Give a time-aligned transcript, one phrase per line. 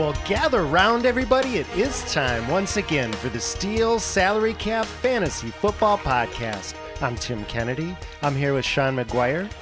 [0.00, 1.56] Well, gather round, everybody.
[1.56, 6.74] It is time once again for the Steel Salary Cap Fantasy Football Podcast.
[7.02, 7.94] I'm Tim Kennedy.
[8.22, 9.52] I'm here with Sean McGuire.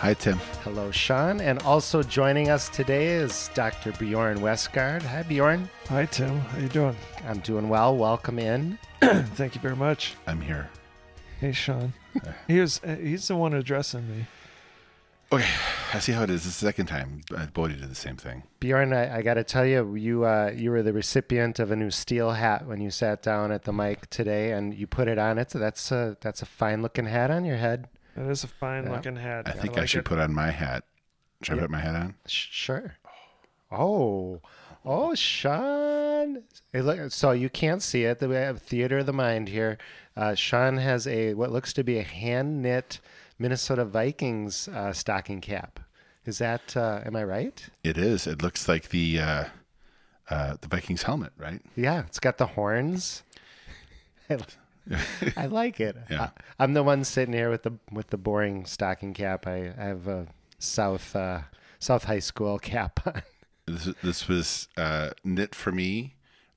[0.00, 0.36] Hi, Tim.
[0.64, 1.40] Hello, Sean.
[1.40, 3.92] And also joining us today is Dr.
[3.92, 5.02] Bjorn Westgard.
[5.02, 5.66] Hi, Bjorn.
[5.88, 6.40] Hi, Tim.
[6.40, 6.96] How you doing?
[7.26, 7.96] I'm doing well.
[7.96, 8.78] Welcome in.
[9.00, 10.12] Thank you very much.
[10.26, 10.68] I'm here.
[11.40, 11.94] Hey, Sean.
[12.46, 14.26] he was, uh, he's the one addressing me.
[15.32, 15.48] Okay,
[15.92, 16.44] I see how it is.
[16.44, 17.22] This is the second time.
[17.36, 18.44] Uh, Bodie did the same thing.
[18.60, 21.76] Bjorn, I, I got to tell you, you uh, you were the recipient of a
[21.76, 25.18] new steel hat when you sat down at the mic today, and you put it
[25.18, 25.38] on.
[25.38, 27.88] It So that's a that's a fine looking hat on your head.
[28.16, 28.92] That is a fine Yeah.
[28.92, 29.48] looking hat.
[29.48, 30.04] I think I, like should it.
[30.04, 30.84] put on my hat.
[31.42, 32.14] Should I put my hat on?
[32.26, 32.94] Sure.
[33.72, 34.40] Oh,
[34.84, 36.44] oh, Sean.
[36.72, 38.20] It look, so you can't see it.
[38.20, 39.76] We have theater of the mind here.
[40.16, 43.00] Uh, Sean has a what looks to be a hand knit
[43.38, 45.80] Minnesota Vikings uh, stocking cap.
[46.24, 46.76] Is that?
[46.76, 47.68] Uh, am I right?
[47.84, 48.26] It is.
[48.26, 49.44] It looks like the uh,
[50.28, 51.60] uh, the Vikings helmet, right?
[51.76, 53.22] Yeah, it's got the horns.
[54.30, 54.38] I,
[55.36, 55.96] I like it.
[56.10, 56.30] Yeah.
[56.58, 59.46] I, am the one sitting here with the with the boring stocking cap.
[59.46, 60.26] I, I have a
[60.58, 61.40] South uh,
[61.78, 63.22] South High School cap on.
[63.66, 66.14] This, this was uh, knit for me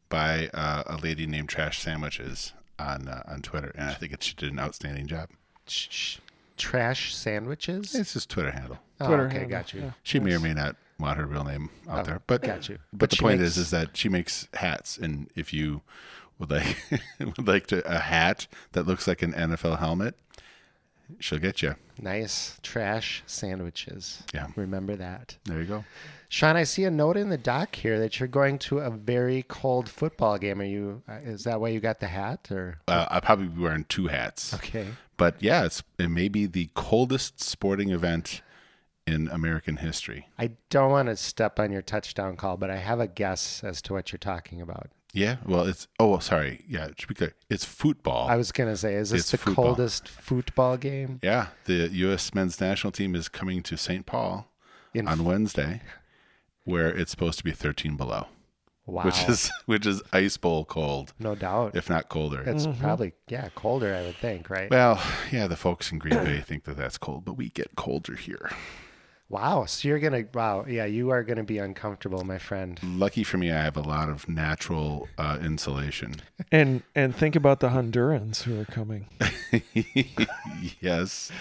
[0.10, 4.24] by uh, a lady named Trash Sandwiches on uh, on Twitter, and I think it,
[4.24, 5.30] she did an outstanding job.
[5.68, 6.18] Sh- sh-
[6.60, 7.96] trash sandwiches.
[7.96, 8.78] It's his Twitter handle.
[9.02, 9.82] Oh, Twitter okay, handle, got you.
[9.82, 9.92] yeah.
[10.04, 12.78] She may or may not want her real name out Oh, there, but got you.
[12.92, 15.82] But, But the point makes- is, is that she makes hats, and if you
[16.38, 16.78] would like
[17.20, 20.16] would like to a hat that looks like an NFL helmet,
[21.20, 21.76] she'll get you.
[22.02, 24.24] Nice trash sandwiches.
[24.34, 24.48] Yeah.
[24.56, 25.38] Remember that.
[25.46, 25.86] There you go.
[26.32, 29.44] Sean, I see a note in the doc here that you're going to a very
[29.48, 30.62] cold football game.
[30.62, 31.02] Are you?
[31.10, 32.50] Uh, is that why you got the hat?
[32.52, 36.46] Or Uh, I'll probably be wearing two hats, okay, but yeah, it's it may be
[36.46, 38.42] the coldest sporting event
[39.08, 40.28] in American history.
[40.38, 43.82] I don't want to step on your touchdown call, but I have a guess as
[43.84, 44.92] to what you're talking about.
[45.12, 48.28] Yeah, well, it's oh, sorry, yeah, to be clear, it's football.
[48.30, 49.66] I was gonna say, is this It's the football.
[49.66, 51.20] coldest football game?
[51.24, 52.36] yeah, the U.S.
[52.36, 54.06] men's national team is coming to St.
[54.06, 54.48] Paul
[54.94, 55.82] In on Wednesday,
[56.64, 58.28] where it's supposed to be 13 below,
[58.86, 61.76] wow, which is which is ice bowl cold, no doubt.
[61.76, 62.42] if not colder.
[62.46, 64.70] it's probably yeah colder, I would think, right?
[64.70, 68.16] Well, yeah, the folks in Green Bay think that that's cold, but we get colder
[68.16, 68.52] here.
[69.30, 72.80] wow, so you're gonna wow, yeah, you are gonna be uncomfortable, my friend.
[72.84, 76.16] Lucky for me, I have a lot of natural uh, insulation.
[76.52, 79.08] And and think about the Hondurans who are coming.
[80.82, 81.32] yes,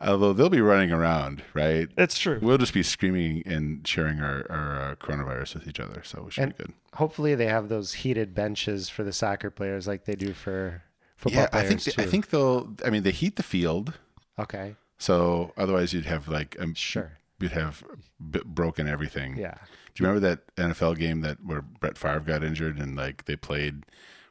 [0.00, 1.88] although they'll be running around, right?
[1.96, 2.38] That's true.
[2.42, 6.30] We'll just be screaming and sharing our, our uh, coronavirus with each other, so we
[6.30, 6.72] should And- be good.
[6.94, 10.82] Hopefully, they have those heated benches for the soccer players, like they do for
[11.16, 12.02] football Yeah, I players think too.
[12.02, 12.74] I think they'll.
[12.84, 13.92] I mean, they heat the field,
[14.38, 17.84] okay, so otherwise you'd have like um, sure, you'd have
[18.30, 19.36] b- broken everything.
[19.36, 19.54] yeah.
[19.94, 23.36] Do you remember that NFL game that where Brett Favre got injured and like they
[23.36, 23.84] played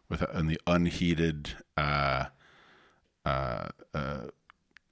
[0.10, 2.26] with in the unheated uh
[3.26, 4.22] uh uh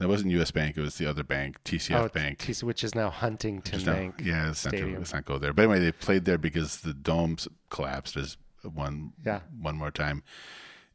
[0.00, 2.44] that wasn't US Bank, it was the other bank, TCF Oh, Bank.
[2.62, 4.20] Which is now Huntington Just now- Bank.
[4.22, 5.52] yeah, let's not, let's not go there.
[5.52, 9.40] But anyway, they played there because the domes collapsed as one Yeah.
[9.60, 10.22] one more time.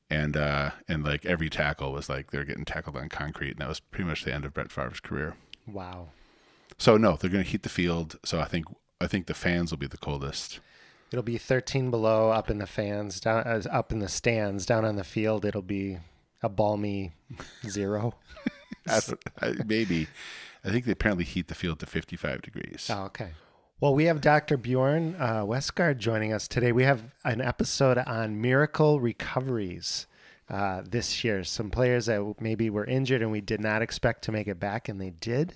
[0.10, 3.68] And uh and like every tackle was like they're getting tackled on concrete and that
[3.70, 5.36] was pretty much the end of Brett Favre's career.
[5.66, 6.10] Wow.
[6.78, 8.18] So no, they're gonna heat the field.
[8.24, 8.66] So I think
[9.02, 10.60] I think the fans will be the coldest.
[11.12, 14.84] It'll be 13 below up in the fans, down uh, up in the stands, down
[14.86, 15.46] on the field.
[15.46, 16.00] It'll be
[16.42, 17.14] a balmy
[17.68, 18.16] zero.
[18.88, 19.00] I
[19.42, 20.08] I- maybe.
[20.66, 22.90] I think they apparently heat the field to 55 degrees.
[22.92, 23.32] Oh, okay.
[23.82, 24.56] Well, we have Dr.
[24.56, 26.72] Bjorn uh, Westgard joining us today.
[26.72, 30.08] We have an episode on miracle recoveries
[30.50, 31.44] uh, this year.
[31.44, 34.88] Some players that maybe were injured and we did not expect to make it back,
[34.88, 35.56] and they did.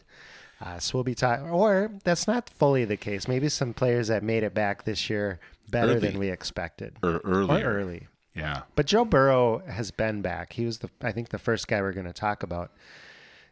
[0.59, 3.27] Uh, so we'll be talking, or that's not fully the case.
[3.29, 5.99] Maybe some players that made it back this year better Early.
[5.99, 7.69] than we expected, Or earlier.
[7.69, 8.07] or early.
[8.35, 8.63] Yeah.
[8.75, 10.53] But Joe Burrow has been back.
[10.53, 12.71] He was the I think the first guy we're going to talk about.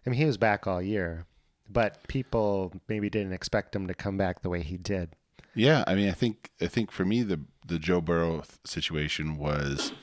[0.05, 1.25] I mean, he was back all year,
[1.69, 5.15] but people maybe didn't expect him to come back the way he did.
[5.55, 9.93] Yeah, I mean, I think I think for me the the Joe Burrow situation was,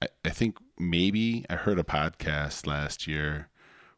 [0.00, 3.48] I, I think maybe I heard a podcast last year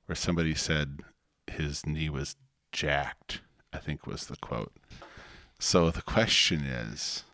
[0.07, 1.01] where somebody said
[1.47, 2.37] his knee was
[2.73, 3.41] jacked.
[3.73, 4.73] I think was the quote.
[5.59, 7.25] So the question is,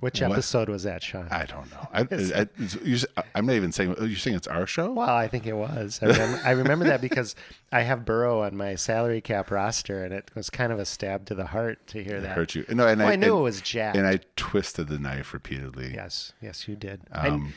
[0.00, 0.32] Which What?
[0.32, 1.28] episode was that, Sean?
[1.30, 1.86] I don't know.
[1.92, 2.00] I,
[3.34, 3.94] I'm not even saying.
[4.00, 4.90] You're saying it's our show.
[4.92, 6.00] well, I think it was.
[6.02, 7.34] I remember, I remember that because
[7.70, 11.26] I have Burrow on my salary cap roster, and it was kind of a stab
[11.26, 12.36] to the heart to hear It that.
[12.36, 12.64] hurt you.
[12.70, 13.94] No, and Well, I, I knew and, it was Jack.
[13.94, 15.92] and I twisted the knife repeatedly.
[15.94, 17.02] Yes, yes, you did.
[17.12, 17.52] Um,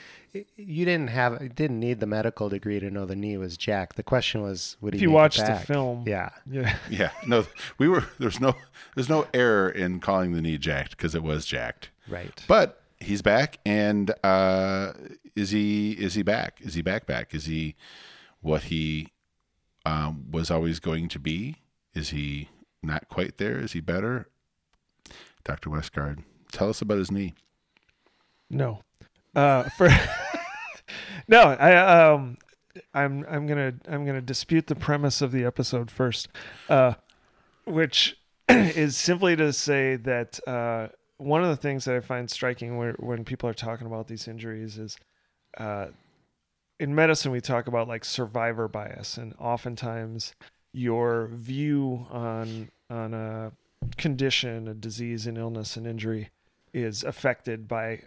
[0.55, 3.95] you didn't have, you didn't need the medical degree to know the knee was jacked.
[3.95, 4.97] The question was, would he?
[4.97, 6.03] If you make it watched the film.
[6.07, 6.77] yeah, Yeah.
[6.89, 7.45] Yeah, no,
[7.77, 8.05] we were.
[8.19, 8.55] There's no.
[8.95, 11.89] There's no error in calling the knee jacked because it was jacked.
[12.07, 12.43] right.
[12.47, 14.93] But he's back, and uh,
[15.35, 15.91] is he?
[15.91, 16.59] Is he back?
[16.61, 17.05] Is he back?
[17.05, 17.33] Back?
[17.33, 17.75] Is he
[18.41, 19.09] what he
[19.85, 21.57] um, was always going to be?
[21.93, 22.49] Is he
[22.83, 23.59] not quite there?
[23.59, 24.27] Is he better?
[25.43, 27.35] Doctor Westgard, tell us about his knee.
[28.49, 28.81] No.
[29.35, 29.89] Uh, for
[31.27, 32.37] no, I um,
[32.93, 36.27] I'm I'm gonna I'm gonna dispute the premise of the episode first,
[36.69, 36.93] uh,
[37.65, 38.17] which
[38.49, 40.87] is simply to say that uh,
[41.17, 44.27] one of the things that I find striking when when people are talking about these
[44.27, 44.97] injuries is,
[45.57, 45.87] uh,
[46.79, 50.33] in medicine we talk about like survivor bias, and oftentimes
[50.73, 53.51] your view on on a
[53.97, 56.29] condition, a disease, an illness, an injury
[56.73, 58.01] is affected by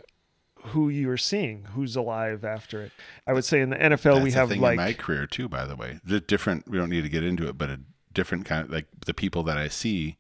[0.67, 2.93] who you're seeing, who's alive after it.
[3.27, 5.49] I would say in the NFL That's we have like in my career too.
[5.49, 6.69] By the way, the different.
[6.69, 7.81] We don't need to get into it, but a
[8.13, 10.17] different kind of like the people that I see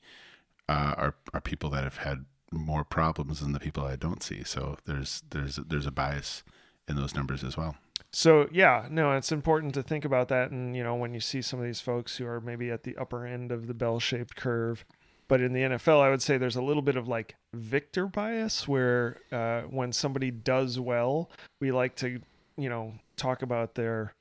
[0.68, 4.44] uh, are are people that have had more problems than the people I don't see.
[4.44, 6.42] So there's there's there's a bias
[6.88, 7.76] in those numbers as well.
[8.10, 10.50] So yeah, no, it's important to think about that.
[10.50, 12.96] And you know, when you see some of these folks who are maybe at the
[12.96, 14.84] upper end of the bell-shaped curve,
[15.28, 18.66] but in the NFL, I would say there's a little bit of like victor bias,
[18.66, 21.30] where uh, when somebody does well,
[21.60, 22.20] we like to,
[22.56, 24.12] you know, talk about their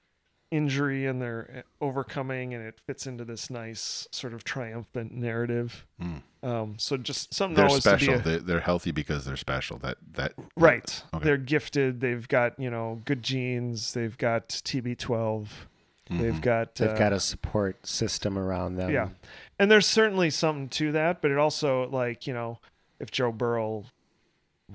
[0.50, 5.86] injury and their uh, overcoming, and it fits into this nice sort of triumphant narrative.
[6.01, 6.21] Mm.
[6.44, 8.13] Um, so just something They're always to be special.
[8.15, 9.77] a- They're, they're healthy because they're special.
[9.80, 11.03] That that Right.
[11.13, 11.24] Okay.
[11.25, 12.00] They're gifted.
[12.00, 13.94] They've got, you know, good genes.
[13.94, 14.62] They've got
[16.09, 16.19] TB12.
[16.21, 18.89] They've got They've uh, got a support system around them.
[18.92, 19.09] yeah.
[19.59, 22.59] And there's certainly something to that, but it also like, you know,
[23.00, 23.86] if Joe Burrow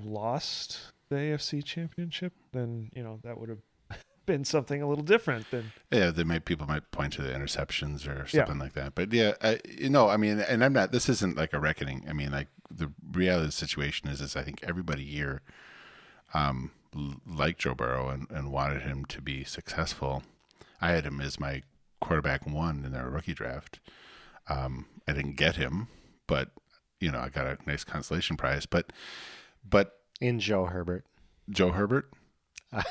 [0.03, 3.59] lost the AFC championship, then, you know, that would have
[4.25, 8.07] been something a little different than Yeah, they might people might point to the interceptions
[8.07, 8.45] or Yeah.
[8.45, 8.95] something like that.
[8.95, 10.91] But yeah, I, you know, I mean, and I'm not.
[10.91, 12.05] This isn't like a reckoning.
[12.09, 15.41] I mean, like the reality of the situation is, is I think everybody here,
[16.33, 20.23] um, l- liked Joe Burrow and, and wanted him to be successful.
[20.83, 21.63] I had him as my
[22.01, 23.79] quarterback one in their rookie draft.
[24.49, 25.87] Um, I didn't get him,
[26.27, 26.49] but
[26.99, 28.65] you know, I got a nice consolation prize.
[28.65, 28.91] But,
[29.67, 31.05] but In Joe Herbert.
[31.49, 32.11] Joe Herbert.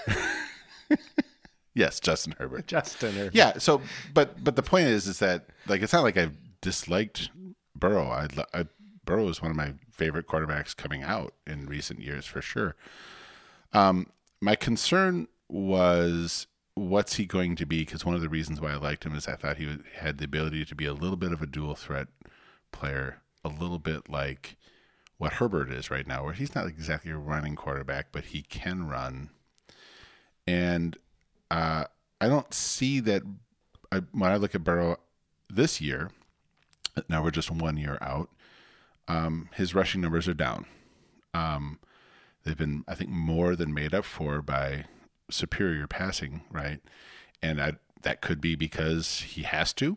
[1.75, 2.67] yes, Justin Herbert.
[2.67, 3.35] Justin Herbert.
[3.35, 3.59] Yeah.
[3.59, 3.83] So,
[4.15, 7.29] but but the point is, is that like it's not like I've disliked
[7.77, 8.07] Burrow.
[8.09, 8.65] I, I
[9.05, 12.75] Burrow is one of my favorite quarterbacks coming out in recent years for sure.
[13.75, 14.07] Um,
[14.41, 17.85] my concern was what's he going to be?
[17.85, 20.25] Because one of the reasons why I liked him is I thought he had the
[20.25, 22.09] ability to be a little bit of a dual threat
[22.71, 24.57] player, a little bit like
[25.19, 28.89] what Herbert is right now, where he's not exactly a running quarterback, but he can
[28.89, 29.31] run.
[30.47, 30.97] And
[31.51, 31.85] uh,
[32.21, 33.23] I don't see that
[33.91, 34.99] I, when I look at Burrow
[35.51, 36.11] this year.
[37.09, 38.31] Now we're just one year out.
[39.09, 40.67] Um, his rushing numbers are down.
[41.35, 41.79] Um,
[42.45, 44.85] they've been, I think, more than made up for by
[45.33, 46.81] superior passing, right?
[47.43, 47.73] And I,
[48.03, 49.97] that could be because he has to.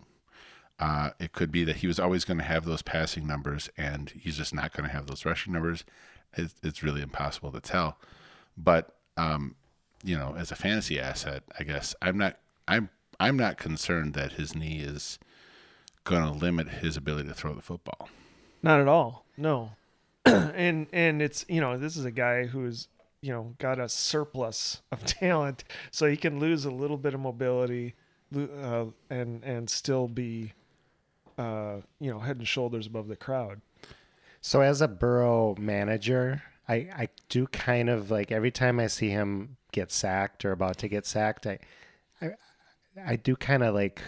[0.80, 4.10] Uh, it could be that he was always going to have those passing numbers, and
[4.10, 5.86] he's just not going to have those rushing numbers.
[6.34, 7.98] It's, it's really impossible to tell.
[8.58, 9.56] But um,
[10.04, 12.38] you know, as a fantasy asset, I guess I'm not.
[12.68, 12.90] I'm
[13.20, 15.20] I'm not concerned that his knee is
[16.04, 18.10] going to limit his ability to throw the football.
[18.62, 19.26] Not at all.
[19.38, 19.72] No.
[20.26, 22.88] and and it's you know this is a guy who's
[23.26, 27.20] you know got a surplus of talent, so he can lose a little bit of
[27.20, 27.96] mobility,
[28.36, 30.54] uh, and and still be,
[31.40, 33.62] uh, you know, head and shoulders above the crowd.
[34.42, 39.10] So as a Burrow manager, I, I do kind of like every time I see
[39.10, 41.58] him get sacked or about to get sacked, I
[42.22, 42.30] I,
[43.04, 44.04] I do kind of like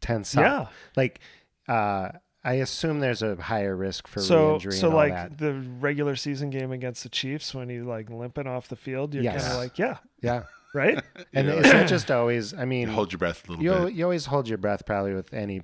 [0.00, 0.42] tense up.
[0.44, 0.66] Yeah.
[0.96, 1.18] Like
[1.66, 2.10] uh
[2.44, 5.38] I assume there's a higher risk for so re-injury so and all like that.
[5.38, 9.22] the regular season game against the Chiefs when he like limping off the field, you're
[9.22, 9.42] Yes.
[9.42, 10.42] kind of like yeah, Yeah.
[10.74, 11.00] right.
[11.34, 11.54] And Yeah.
[11.54, 13.94] it's not just always I mean Hold your breath a little you bit.
[13.94, 15.62] you always hold your breath probably with any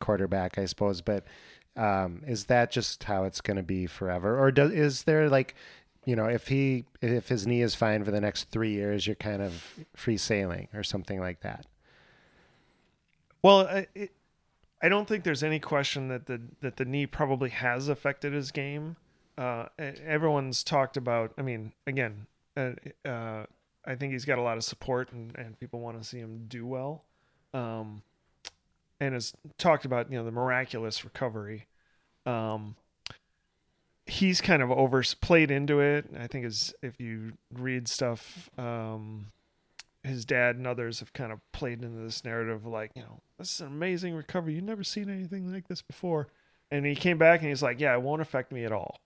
[0.00, 1.24] quarterback, I suppose, but
[1.76, 5.54] um, is that just how it's going to be forever, or does is there like,
[6.06, 9.14] you know, if he if his knee is fine for the next three years, you're
[9.14, 9.62] kind of
[9.94, 11.66] free sailing or something like that?
[13.42, 14.10] Well, it,
[14.86, 18.52] I don't think there's any question that the that the knee probably has affected his
[18.52, 18.94] game.
[19.36, 21.32] Uh, everyone's talked about.
[21.36, 22.70] I mean, again, uh,
[23.04, 23.46] uh,
[23.84, 26.44] I think he's got a lot of support, and, and people want to see him
[26.46, 27.02] do well.
[27.52, 28.02] Um,
[29.00, 31.66] and has talked about you know the miraculous recovery.
[32.24, 32.76] Um,
[34.04, 36.06] he's kind of overplayed into it.
[36.16, 39.32] I think is if you read stuff, um,
[40.04, 43.54] his dad and others have kind of played into this narrative like, you know, this
[43.54, 44.54] is an amazing recovery.
[44.54, 46.28] You've never seen anything like this before.
[46.70, 49.00] And he came back and he's like, yeah, it won't affect me at all.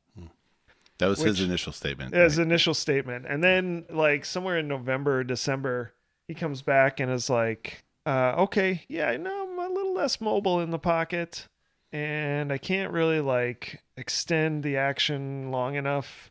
[1.01, 2.15] That was his initial statement.
[2.15, 2.47] His right?
[2.47, 3.25] initial statement.
[3.27, 5.95] And then like somewhere in November December,
[6.29, 10.21] he comes back and is like, uh, okay, yeah, I know I'm a little less
[10.21, 11.49] mobile in the pocket
[11.91, 16.31] and I can't really like extend the action long enough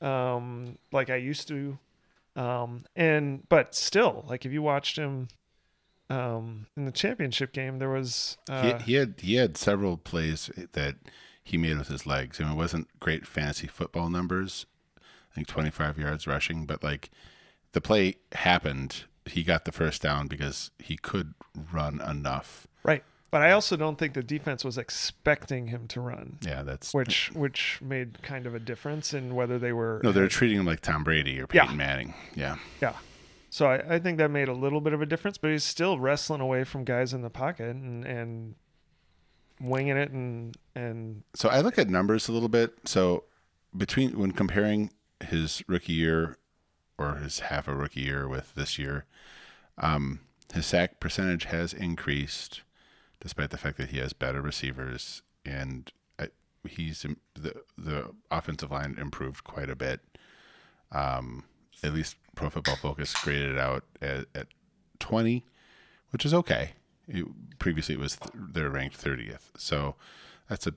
[0.00, 1.78] um like I used to.
[2.34, 5.28] Um and but still, like if you watched him
[6.10, 10.50] um in the championship game there was uh, he, he had he had several plays
[10.72, 10.96] that
[11.44, 12.38] he made with his legs.
[12.40, 14.66] I mean, it wasn't great fantasy football numbers.
[15.00, 17.08] I think 25 yards rushing, but like
[17.72, 19.04] the play happened.
[19.24, 21.32] He got the first down because he could
[21.72, 22.66] run enough.
[22.82, 23.02] right.
[23.30, 26.38] But I also don't think the defense was expecting him to run.
[26.40, 30.12] Yeah, that's which which made kind of a difference in whether they were no.
[30.12, 31.62] They're treating him like Tom Brady or Yeah.
[31.64, 32.14] Peyton Manning.
[32.34, 32.94] Yeah, yeah
[33.58, 35.98] so I, I think that made a little bit of a difference but he's still
[35.98, 38.54] wrestling away from guys in the pocket and and
[39.60, 42.74] winging it and and so I look at numbers a little bit.
[42.84, 43.24] So
[43.76, 46.38] between when comparing his rookie year
[46.96, 49.04] or his half a rookie year with this year,
[49.78, 50.20] um,
[50.52, 52.62] his sack percentage has increased,
[53.20, 56.26] despite the fact that he has better receivers and uh,
[56.68, 60.00] he's the the offensive line improved quite a bit.
[60.92, 61.44] Um,
[61.82, 64.46] at least Pro Football Focus graded it out at, at
[64.98, 65.44] twenty,
[66.10, 66.72] which is okay.
[67.06, 67.26] It,
[67.58, 69.94] previously, it was th- they're ranked thirtieth, so
[70.48, 70.74] that's a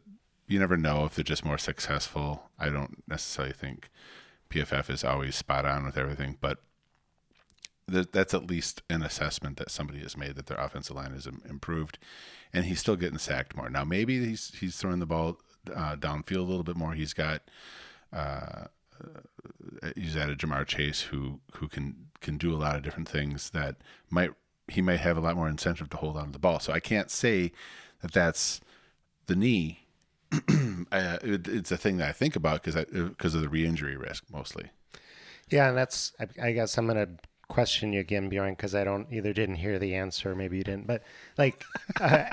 [0.48, 2.50] you never know if they're just more successful.
[2.60, 3.90] I don't necessarily think
[4.50, 6.60] PFF is always spot on with everything, but
[7.90, 11.26] th- that's at least an assessment that somebody has made that their offensive line is
[11.28, 11.98] im- improved,
[12.54, 13.70] and he's still getting sacked more.
[13.70, 15.38] Now maybe he's he's throwing the ball
[15.74, 16.94] uh, downfield a little bit more.
[16.94, 17.44] He's got
[18.12, 18.66] uh,
[19.96, 23.78] he's added Ja'Marr Chase who who can can do a lot of different things that
[24.10, 24.32] might
[24.68, 26.60] he might have a lot more incentive to hold on to the ball.
[26.60, 27.52] So I can't say
[28.02, 28.62] that that's
[29.28, 29.86] the knee.
[30.32, 34.72] it, it's a thing that I think about because because of the re-injury risk mostly.
[35.50, 37.10] Yeah, and that's I, I guess I'm gonna
[37.50, 40.88] question you again, Bjorn, because I don't either didn't hear the answer, maybe you didn't,
[40.88, 41.04] but
[41.38, 41.64] like,
[42.00, 42.26] uh,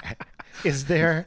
[0.65, 1.27] is there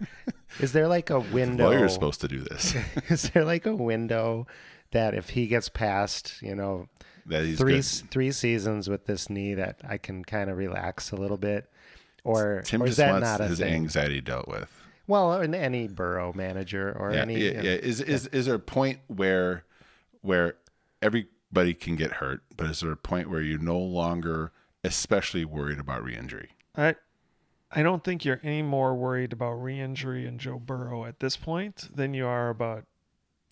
[0.60, 1.66] is there like a window?
[1.66, 2.74] Lawyer's supposed to do this.
[3.10, 4.48] is there like a window
[4.92, 6.88] that if he gets past, you know,
[7.26, 8.12] That he's three good.
[8.12, 11.70] three seasons with this knee, that I can kind of relax a little bit,
[12.24, 13.74] or, Tim or is just that wants not a his thing?
[13.74, 14.70] anxiety dealt with.
[15.08, 17.70] Well, in any Burrow manager or Yeah, any yeah, you know, yeah.
[17.72, 19.64] Is is is there a point where
[20.22, 20.56] where
[21.02, 24.52] everybody can get hurt, but is there a point where you're no longer
[24.84, 26.50] especially worried about re-injury?
[26.76, 26.96] I
[27.72, 31.90] I don't think you're any more worried about re-injury in Joe Burrow at this point
[31.96, 32.86] than you are about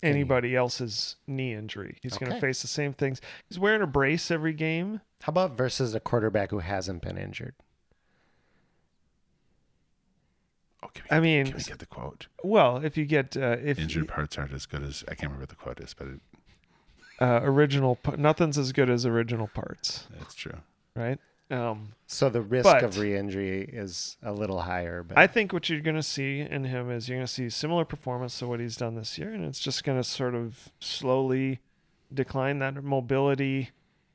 [0.02, 1.98] anybody else's knee injury.
[2.02, 2.48] He's going to Okay.
[2.48, 3.20] face the same things.
[3.48, 5.00] He's wearing a brace every game.
[5.22, 7.54] How about versus a quarterback who hasn't been injured?
[10.82, 12.26] Oh, can we, I mean, can we get the quote?
[12.42, 15.42] well, if you get uh, if Injured parts aren't as good as I can't remember
[15.42, 16.20] what the quote is, but it,
[17.20, 20.58] uh, original pa- nothing's as good as original parts, that's true.
[20.96, 21.18] right?
[21.50, 25.68] Um, So the risk But- of re-injury is a little higher, but I think what
[25.68, 28.60] you're going to see in him is you're going to see similar performance to what
[28.60, 31.60] he's done this year, and it's just going to sort of slowly
[32.12, 32.58] decline.
[32.60, 33.70] That mobility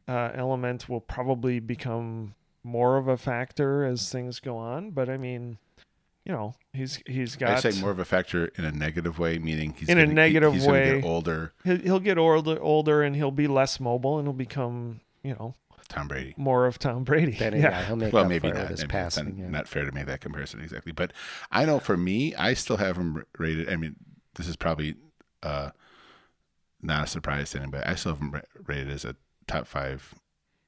[0.07, 4.91] uh, element will probably become more of a factor as things go on.
[4.91, 5.57] But I mean,
[6.25, 9.19] you know, he's he's I got I say more of a factor in a negative
[9.19, 10.95] way, meaning he's In a gonna, he- negative he's way.
[11.01, 11.53] get older.
[11.63, 15.53] he'll, he'll get older, older, and he'll be less mobile, and he'll become you know
[15.89, 16.33] Tom Brady.
[16.37, 17.31] more of Tom Brady.
[17.33, 17.59] then yeah.
[17.61, 17.85] yeah.
[17.85, 18.67] he'll make Well, up maybe for not.
[18.69, 19.25] his I mean, it's passing.
[19.25, 19.49] not, yeah.
[19.49, 21.13] not fair to make that comparison exactly, but
[21.51, 23.69] I know for me, I still have him rated.
[23.69, 23.95] I mean,
[24.35, 24.95] this is probably
[25.43, 25.69] uh,
[26.81, 27.83] not a surprise to anybody.
[27.85, 29.15] I still have him rated as a
[29.47, 30.13] top five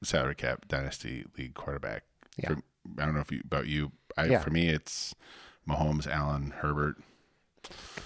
[0.04, 2.04] salary cap dynasty league quarterback.
[2.36, 2.50] Yeah.
[2.50, 2.62] For,
[2.98, 3.90] I don't know if you about you.
[4.16, 4.38] I, Yeah.
[4.38, 5.14] For me, it's
[5.68, 6.96] Mahomes, Allen, Herbert.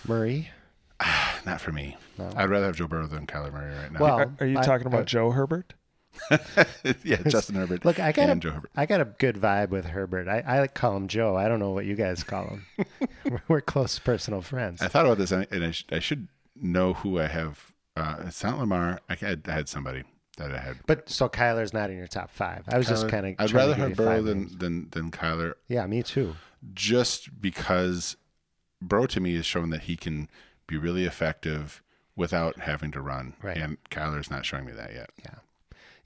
[0.08, 0.50] Murray.
[1.46, 1.96] Not for me.
[2.18, 2.30] No.
[2.36, 4.00] I'd rather have Joe Burrow than Kyler Murray right now.
[4.00, 5.74] Well, Are, are you I- talking about I- Joe Herbert?
[7.04, 7.84] yeah, Justin Herbert.
[7.84, 8.70] Look, I got a, Herbert.
[8.76, 10.28] I got a good vibe with Herbert.
[10.28, 11.36] I, I call him Joe.
[11.36, 12.66] I don't know what you guys call him.
[13.48, 14.82] We're close personal friends.
[14.82, 17.72] I thought about this, and I, sh- I should know who I have.
[17.96, 19.00] Uh, not Lamar.
[19.08, 20.04] I had, I had somebody.
[20.38, 20.78] that I had.
[20.86, 22.64] But so Kyler's not in your top five.
[22.68, 23.34] I was just kind of.
[23.38, 26.34] I'd rather have Burrow than, than than Kyler, Yeah, me too.
[26.72, 28.16] just because
[28.80, 30.28] Burrow to me has shown that he can
[30.66, 31.82] be really effective
[32.16, 33.56] without having to run, Right.
[33.56, 35.10] and Kyler's not showing me that yet.
[35.18, 35.34] Yeah,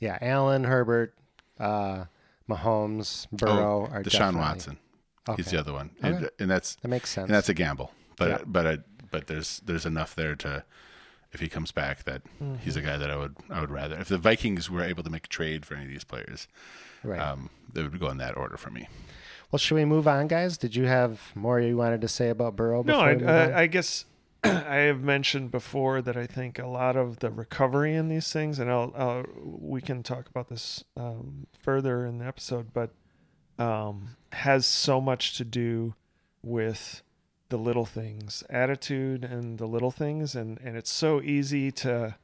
[0.02, 1.14] Allen, Herbert,
[1.58, 2.04] uh,
[2.48, 4.78] Mahomes, Burrow are Oh, Deshaun definitely- Watson,
[5.28, 5.42] Okay.
[5.42, 6.08] he's the other one, Okay.
[6.16, 7.26] and, and that's That makes sense.
[7.26, 7.92] and that's a gamble.
[8.16, 8.38] But Yeah.
[8.46, 8.78] but I,
[9.10, 10.64] but there's there's enough there to
[11.32, 12.22] if he comes back that
[12.62, 12.88] he's a Mm-hmm.
[12.88, 15.28] guy that I would I would rather if the Vikings were able to make a
[15.28, 16.46] trade for any of these players,
[17.02, 17.20] right.
[17.20, 18.88] um, they would go in that order for me.
[19.50, 20.56] well, should we move on, guys?
[20.56, 22.82] Did you have more you wanted to say about Burrow?
[22.84, 23.34] No, I, we move on?
[23.34, 24.04] I, I guess
[24.68, 28.58] I have mentioned before that I think a lot of the recovery in these things,
[28.58, 32.90] and I'll, I'll we can talk about this um, further in the episode, but
[33.58, 35.94] um, has so much to do
[36.42, 37.02] with
[37.48, 42.16] the little things, attitude, and the little things, and and it's so easy to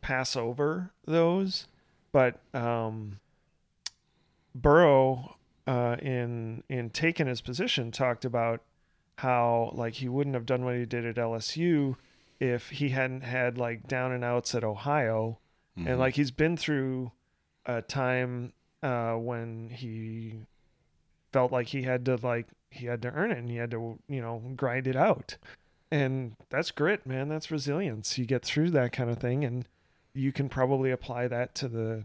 [0.00, 1.66] pass over those,
[2.12, 3.18] but um,
[4.54, 5.36] Burrow
[5.66, 8.62] uh, in in taking his position talked about
[9.16, 11.96] how like he wouldn't have done what he did at LSU
[12.38, 15.38] if he hadn't had like down and outs at Ohio,
[15.76, 17.12] and like he's been through
[17.66, 20.34] a time uh, when he
[21.32, 23.98] felt like he had to like he had to earn it and he had to
[24.08, 25.36] you know grind it out,
[25.90, 27.28] and that's grit, man.
[27.28, 28.18] That's resilience.
[28.18, 29.66] You get through that kind of thing, and
[30.14, 32.04] you can probably apply that to the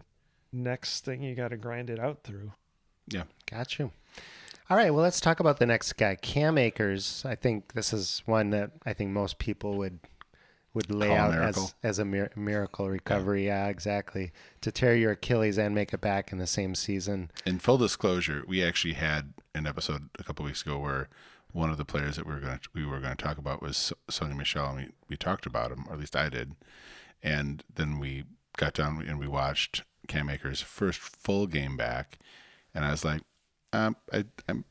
[0.52, 2.52] next thing you got to grind it out through.
[3.08, 3.90] Yeah, Got you.
[4.72, 7.26] All right, well, let's talk about the next guy, Cam Akers.
[7.26, 9.98] I think this is one that I think most people would
[10.72, 11.64] would lay Call out miracle.
[11.64, 13.44] as as a mir- miracle recovery.
[13.44, 13.66] Yeah.
[13.66, 14.32] exactly.
[14.62, 17.30] To tear your Achilles and make it back in the same season.
[17.44, 21.10] in full disclosure, we actually had an episode a couple weeks ago where
[21.52, 23.60] one of the players that we were going to we were going to talk about
[23.60, 26.54] was Sony Michel, and we, we talked about him, or at least I did.
[27.22, 28.24] And then we
[28.56, 32.18] got down and we watched Cam Akers' first full game back,
[32.74, 33.20] and I was like,
[33.72, 34.64] um, I, I'm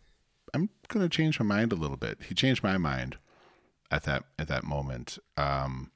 [0.53, 2.19] I'm going to change my mind a little bit.
[2.27, 3.17] He changed my mind
[3.89, 5.91] at that at that moment um,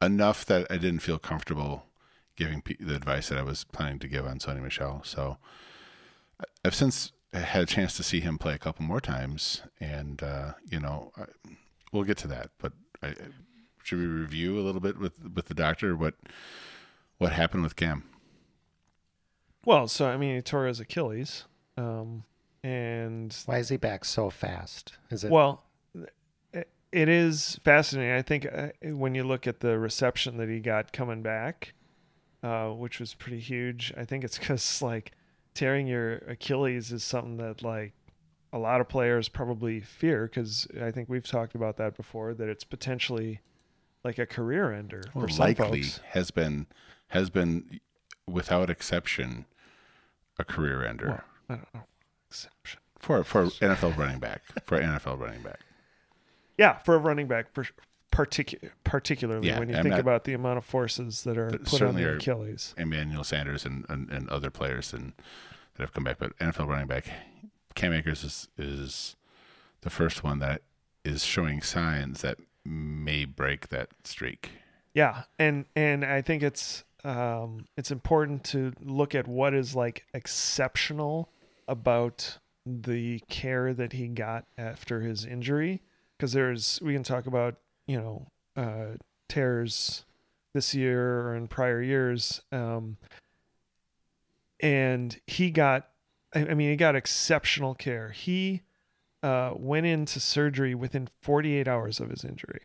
[0.00, 1.86] enough that I didn't feel comfortable
[2.36, 5.02] giving pe- the advice that I was planning to give on Sony Michel.
[5.04, 5.38] So
[6.64, 10.52] I've since had a chance to see him play a couple more times, and uh,
[10.70, 11.24] you know, I,
[11.92, 12.50] we'll get to that.
[12.58, 13.14] But I,
[13.82, 16.14] should we review a little bit with with the doctor what
[17.18, 18.04] what happened with Cam?
[19.64, 21.44] Well, so I mean, he tore his Achilles,
[21.76, 22.24] um,
[22.66, 24.94] and Why is he back so fast?
[25.10, 25.62] Is it well,
[26.52, 28.12] it, it is fascinating.
[28.12, 31.74] I think uh, when you look at the reception that he got coming back,
[32.42, 33.94] uh, which was pretty huge.
[33.96, 35.12] I think it's because like
[35.54, 37.92] tearing your Achilles is something that like
[38.52, 42.48] a lot of players probably fear because I think we've talked about that before that
[42.48, 43.42] it's potentially
[44.02, 46.00] like a career ender for some likely folks.
[46.10, 46.66] has been
[47.08, 47.78] has been
[48.26, 49.46] without exception
[50.36, 51.82] a career ender Well, I don't know
[52.28, 52.80] exception.
[52.98, 55.60] for for NFL running back for NFL running back.
[56.58, 57.66] Yeah, for a running back, for
[58.10, 61.50] particu- particularly Yeah, when you I'm think not- about the amount of forces that are
[61.50, 62.74] put on the Achilles.
[62.78, 65.12] Emmanuel Sanders and, and, and other players and
[65.74, 66.18] that have come back.
[66.18, 67.06] But NFL running back
[67.74, 69.16] Cam Akers is is
[69.82, 70.62] the first one that
[71.04, 74.50] is showing signs that may break that streak.
[74.94, 80.06] Yeah, and and I think it's um, it's important to look at what is like
[80.14, 81.28] exceptional
[81.68, 85.82] about the care that he got after his injury,
[86.16, 88.26] because there's we can talk about you know
[88.56, 88.96] uh,
[89.28, 90.04] tears
[90.54, 92.96] this year or in prior years, um,
[94.60, 95.88] and he got
[96.34, 98.10] I I mean he got exceptional care.
[98.10, 98.62] He
[99.22, 102.60] uh, went into surgery within 48 hours of his injury.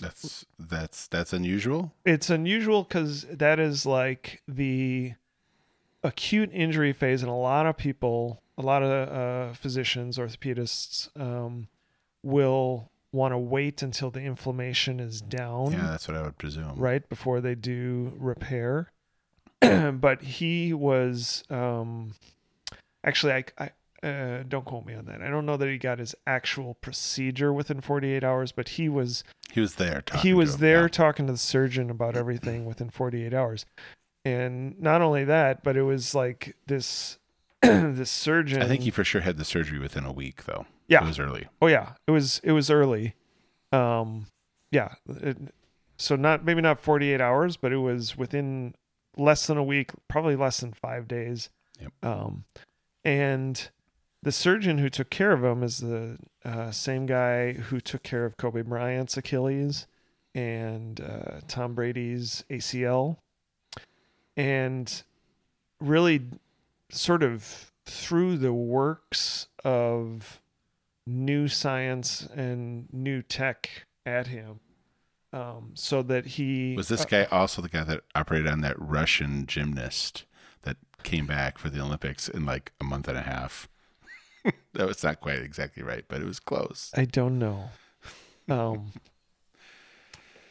[0.00, 1.92] That's that's that's unusual.
[2.04, 5.14] it's unusual because that is like the
[6.02, 11.68] acute injury phase and a lot of people a lot of uh, physicians orthopedists um,
[12.22, 16.72] will want to wait until the inflammation is down Yeah, that's what I would presume.
[16.76, 18.90] right before they do repair
[19.60, 22.14] but he was um,
[23.04, 23.70] actually i, I
[24.06, 27.52] uh, don't quote me on that i don't know that he got his actual procedure
[27.52, 30.02] within 48 hours but he was He was there.
[30.02, 30.88] Talking he was there Yeah.
[30.88, 33.64] talking to the surgeon about everything within 48 hours
[34.24, 37.18] and not only that but it was like this
[37.62, 40.66] this surgeon I think he for sure had the surgery within a week, though.
[40.88, 41.04] Yeah.
[41.04, 41.46] it was early.
[41.60, 43.14] oh yeah it was it was early
[43.72, 44.26] um
[44.70, 45.38] yeah it,
[45.96, 48.74] so not maybe not 48 hours but it was within
[49.16, 51.48] less than a week probably less than five days
[51.80, 51.92] Yep.
[52.02, 52.44] um
[53.04, 53.70] and
[54.22, 58.24] the surgeon who took care of him is the uh, same guy who took care
[58.24, 59.88] of Kobe Bryant's Achilles
[60.32, 63.16] and uh, Tom Brady's ACL.
[64.36, 65.02] And
[65.80, 66.22] really
[66.90, 70.40] sort of through the works of
[71.06, 74.60] new science and new tech at him
[75.32, 79.46] um, so that he Was this guy also the guy that operated on that Russian
[79.46, 80.24] gymnast
[80.62, 83.68] that came back for the Olympics in like a month and a half?
[84.74, 86.90] that was not quite exactly right, but it was close.
[86.94, 87.70] I don't know.
[88.48, 88.92] Um,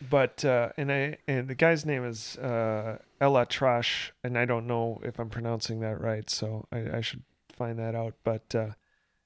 [0.10, 5.02] but uh, and I and the guy's name is uh, ElAttrache, and I don't know
[5.04, 7.24] if I'm pronouncing that right, so I, I should
[7.56, 8.16] find that out.
[8.24, 8.72] But uh,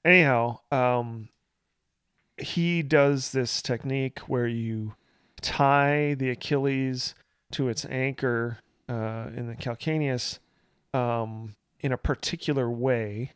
[0.04, 1.28] anyhow, um,
[2.36, 4.94] he does this technique where you
[5.40, 7.14] tie the Achilles
[7.52, 8.58] to its anchor
[8.88, 10.38] uh, in the calcaneus
[10.92, 13.32] um, in a particular way,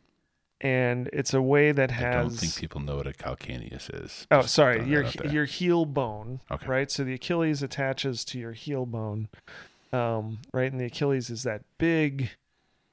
[0.61, 2.15] and it's a way that has.
[2.15, 4.25] I don't think people know what a calcaneus is.
[4.31, 5.33] Oh, Just sorry, your that out there.
[5.33, 6.65] your heel bone, Okay.
[6.67, 6.89] right?
[6.91, 9.27] So the Achilles attaches to your heel bone,
[9.91, 10.71] um, right?
[10.71, 12.29] And the Achilles is that big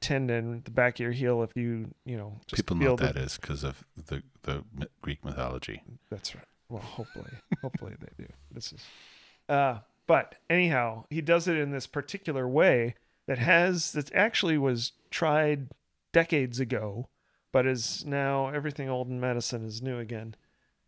[0.00, 1.42] tendon at the back of your heel.
[1.42, 4.64] If you you know just people know what the- that is because of the the
[5.02, 5.82] Greek mythology.
[6.10, 6.44] That's right.
[6.68, 7.30] Well, hopefully,
[7.62, 8.30] hopefully they do.
[8.50, 8.84] This is,
[9.48, 12.94] uh, but anyhow, he does it in this particular way
[13.26, 15.68] that has that actually was tried
[16.12, 17.08] decades ago,
[17.52, 20.34] but is now everything old in medicine is new again,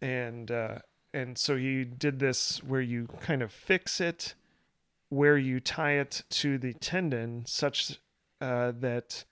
[0.01, 0.79] and uh,
[1.13, 4.35] and so he did this where you kind of fix it,
[5.09, 7.99] where you tie it to the tendon such
[8.41, 9.25] uh, that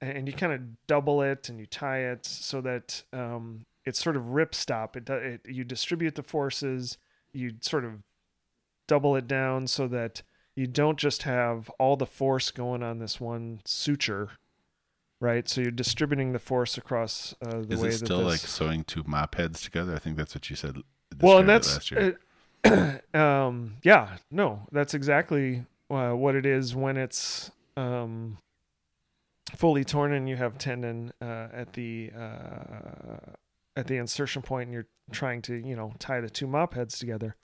[0.00, 4.16] and you kind of double it and you tie it so that um, it's sort
[4.16, 4.96] of ripstop.
[4.96, 6.98] It, it you distribute the forces.
[7.32, 8.02] You sort of
[8.86, 10.22] double it down so that
[10.54, 14.30] you don't just have all the force going on this one suture,
[15.20, 15.48] right?
[15.48, 18.84] So you're distributing the force across uh, the Is way it still that like sewing
[18.84, 19.94] two mop heads together?
[19.94, 20.78] I think that's what you said.
[21.20, 22.18] well, and that's last year.
[22.64, 28.38] uh, um, yeah, no, that's exactly uh, what it is when it's um,
[29.56, 33.32] fully torn and you have tendon uh, at the uh,
[33.76, 36.98] at the insertion point and you're trying to you know tie the two mop heads
[36.98, 37.36] together.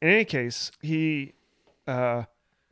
[0.00, 1.34] In any case, he
[1.86, 2.24] uh,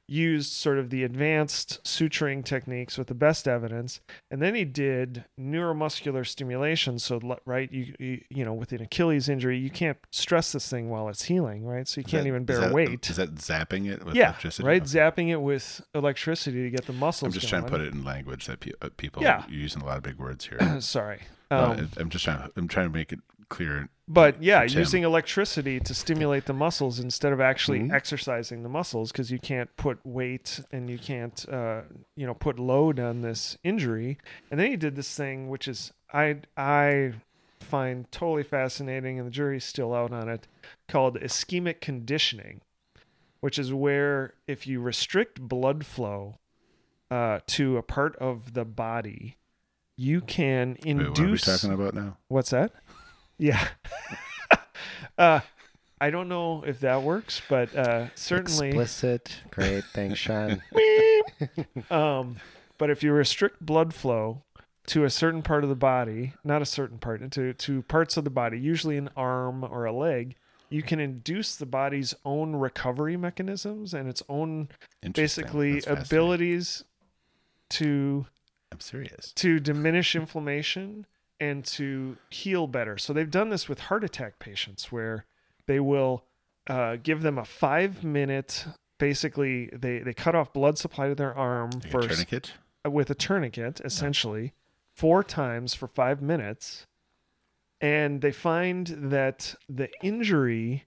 [0.09, 5.25] used sort of the advanced suturing techniques with the best evidence, and then he did
[5.39, 6.99] neuromuscular stimulation.
[6.99, 10.89] So, right, you, you you know, with an Achilles injury, you can't stress this thing
[10.91, 11.87] while it's healing, right?
[11.89, 13.09] So you Is can't that- even is bear that- weight.
[13.11, 14.67] Is that zapping it with yeah, electricity?
[14.69, 14.83] right.
[14.83, 14.91] Okay.
[14.99, 17.35] Zapping it with electricity to get the muscles.
[17.35, 19.45] I'm just trying to put it in language that pe- uh, people Yeah.
[19.49, 20.81] you're using a lot of big words here.
[20.81, 21.21] Sorry.
[21.51, 22.51] Uh, Um, I'm just trying.
[22.57, 23.89] I'm trying to make it clear.
[24.09, 27.93] But yeah, using electricity to stimulate the muscles instead of actually Mhm.
[27.93, 31.83] exercising the muscles because you can't put weight and you can't, uh,
[32.15, 34.19] you know, put load on this injury.
[34.51, 37.15] And then he did this thing, which is I I
[37.59, 40.47] find totally fascinating, and the jury's still out on it,
[40.89, 42.61] called ischemic conditioning,
[43.41, 46.39] which is where if you restrict blood flow
[47.11, 49.37] uh, to a part of the body,
[49.97, 51.45] you can Wait, what are we induce.
[51.45, 52.19] talking about now?
[52.29, 52.73] What's that?
[53.39, 53.67] Yeah.
[55.19, 55.41] uh,
[56.01, 58.69] I don't know if that works, but uh, certainly.
[58.69, 59.41] Explicit.
[59.51, 59.85] Great.
[59.93, 60.63] Thanks, Sean.
[61.91, 62.37] Um,
[62.79, 64.43] but if you restrict blood flow
[64.87, 68.25] to a certain part of the body, not a certain part, to to parts of
[68.25, 70.37] the body, usually an arm or a leg,
[70.71, 74.69] you can induce the body's own recovery mechanisms and its own
[75.13, 76.85] basically abilities
[77.71, 78.27] to
[78.73, 79.33] I'm serious.
[79.33, 81.07] to diminish inflammation
[81.41, 82.99] and to heal better.
[82.99, 85.27] So they've done this with heart attack patients where
[85.67, 86.25] they will
[86.67, 88.67] uh, give them a five minute,
[88.99, 92.53] basically, they, they cut off blood supply to their arm Like a first tourniquet.
[92.89, 94.53] with a tourniquet, essentially,
[94.95, 96.87] four times for five minutes.
[97.81, 100.87] And they find that the injury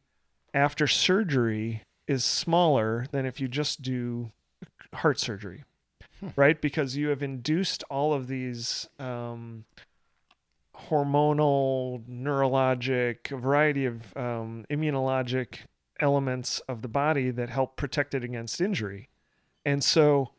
[0.54, 4.32] after surgery is smaller than if you just do
[4.96, 5.64] heart surgery,
[6.36, 6.60] right?
[6.60, 9.66] Because you have induced all of these um,
[10.88, 15.60] hormonal, neurologic, a variety of um, immunologic
[16.00, 19.10] elements of the body that help protect it against injury.
[19.66, 20.32] And so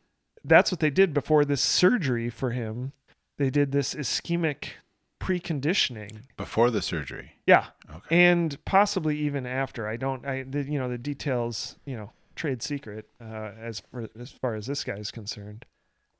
[0.44, 2.92] that's what they did before this surgery for him.
[3.37, 4.70] They did this ischemic
[5.20, 6.22] preconditioning.
[6.37, 7.33] Before the surgery.
[7.46, 7.66] Yeah.
[7.88, 8.29] Okay.
[8.29, 9.87] And possibly even after.
[9.87, 14.09] I don't I the, you know the details, you know, trade secret uh, as for,
[14.18, 15.66] as far as this guy is concerned.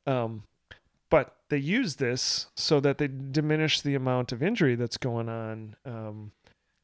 [0.06, 0.44] Um
[1.10, 5.76] but they use this so that they diminish the amount of injury that's going on
[5.84, 6.32] um,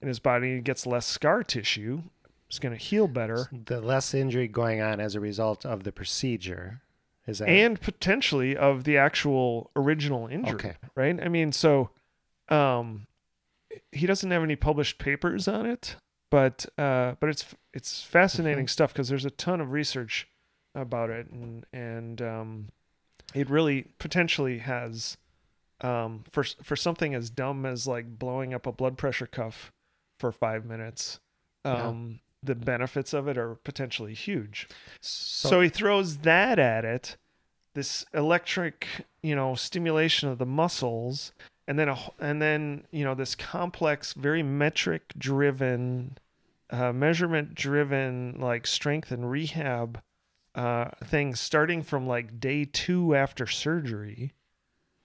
[0.02, 0.56] in his body.
[0.56, 2.02] He gets less scar tissue.
[2.48, 3.48] It's going to heal better.
[3.52, 6.82] the less injury going on as a result of the procedure.
[7.26, 10.74] Is that and potentially of the actual original injury Okay.
[10.94, 11.90] right i mean so
[12.48, 13.08] um
[13.90, 15.96] he doesn't have any published papers on it
[16.30, 20.28] but uh but it's it's fascinating stuff because there's a ton of research
[20.76, 22.68] about it, and and um,
[23.36, 25.18] it really potentially has
[25.82, 29.70] um, for for something as dumb as like blowing up a blood pressure cuff
[30.18, 31.20] for five minutes.
[31.64, 34.68] Um, The benefits of it are potentially huge.
[35.00, 37.16] So, So he throws that at it,
[37.74, 38.86] this electric,
[39.22, 41.32] you know, stimulation of the muscles,
[41.66, 46.16] and then a, and then you know this complex, very metric driven,
[46.70, 50.00] uh, measurement driven, like strength and rehab
[50.56, 54.32] uh, thing, starting from like day two after surgery,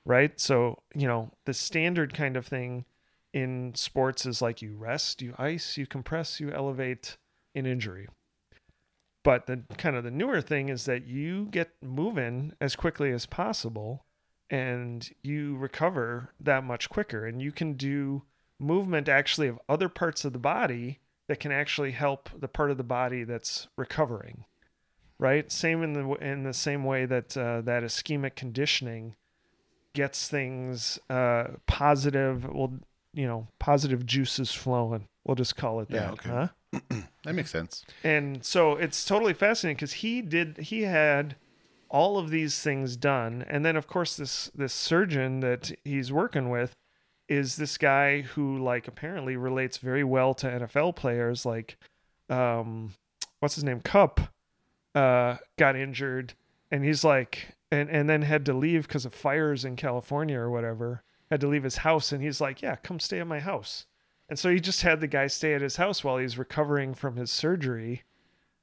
[0.05, 0.39] right?
[0.39, 2.85] So you know the standard kind of thing
[3.33, 7.17] in sports is like you rest, you ice, you compress, you elevate
[7.53, 8.07] an injury.
[9.23, 13.25] But the kind of the newer thing is that you get moving as quickly as
[13.25, 14.05] possible
[14.49, 18.23] and you recover that much quicker and you can do
[18.59, 22.77] movement actually of other parts of the body that can actually help the part of
[22.77, 24.45] the body that's recovering.
[25.21, 25.49] Right?
[25.51, 29.15] Same in the in the same way that uh, that ischemic conditioning
[29.93, 32.73] gets things uh, positive, well,
[33.13, 35.07] you know, positive juices flowing.
[35.25, 35.95] We'll just call it that.
[35.95, 36.13] Yeah, that.
[36.13, 36.29] okay.
[36.29, 36.47] Huh?
[37.23, 37.85] That makes sense.
[38.03, 41.35] and so it's totally fascinating because he did he had
[41.87, 46.49] all of these things done and then of course this this surgeon that he's working
[46.49, 46.73] with
[47.29, 51.77] is this guy who like apparently relates very well to NFL players like
[52.27, 52.93] um
[53.39, 54.19] what's his name Kupp
[54.95, 56.33] uh got injured
[56.69, 60.49] and he's like and and then had to leave because of fires in California or
[60.49, 63.85] whatever had to leave his house and he's like yeah come stay at my house
[64.31, 67.17] and so he just had the guy stay at his house while he's recovering from
[67.17, 68.03] his surgery.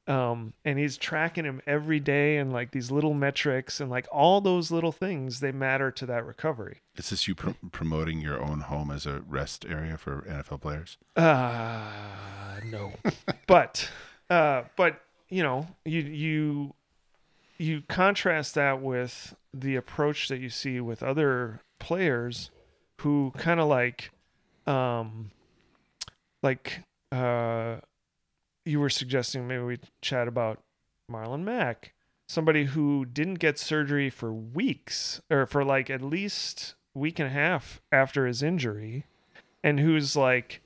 [0.06, 4.40] Um, and he's tracking him every day and like these little metrics and like all
[4.40, 6.80] those little things, they matter to that recovery.
[6.96, 10.96] Is this you pr- promoting your own home as a rest area for NFL players?
[11.14, 12.94] Uh, no.
[13.46, 13.90] but,
[14.30, 16.74] uh, but you know, you, you,
[17.58, 22.50] you contrast that with the approach that you see with other players
[23.00, 24.10] who kind of like,
[24.66, 25.30] um,
[26.42, 27.76] like, uh,
[28.64, 30.60] you were suggesting maybe we chat about
[31.10, 31.94] Marlon Mack,
[32.28, 37.32] somebody who didn't get surgery for weeks or for like at least week and a
[37.32, 39.04] half after his injury
[39.64, 40.60] and who's like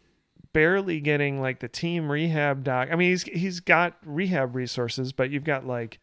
[0.52, 2.88] barely getting like the team rehab doc.
[2.92, 6.00] I mean, he's he's got rehab resources, but you've got like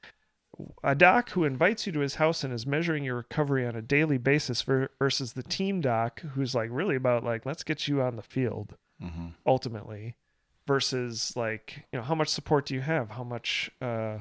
[0.84, 3.82] a doc who invites you to his house and is measuring your recovery on a
[3.82, 8.02] daily basis ver- versus the team doc who's like really about like let's get you
[8.02, 9.28] on the field Mm-hmm.
[9.48, 10.16] ultimately
[10.68, 14.18] versus like you know how much support do you have how much uh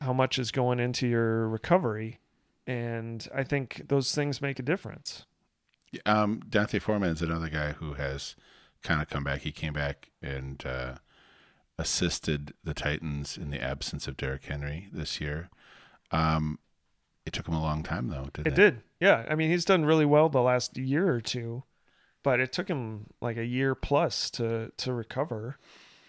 [0.00, 2.18] how much is going into your recovery
[2.66, 5.26] and i think those things make a difference
[6.06, 8.36] Um, D'Onta Foreman is another guy who has
[8.82, 9.40] kind of come back.
[9.42, 10.94] He came back and uh,
[11.78, 15.50] assisted the Titans in the absence of Derrick Henry this year.
[16.10, 16.58] Um,
[17.24, 18.28] it took him a long time though.
[18.32, 21.64] Didn't it did yeah i mean he's done really well the last year or two
[22.22, 25.58] but it took him like a year plus to to recover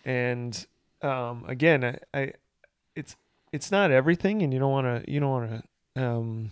[0.05, 0.67] and
[1.01, 2.31] um again i, I
[2.95, 3.17] it's
[3.51, 5.63] it's not everything and you don't want to you don't want
[5.95, 6.51] to um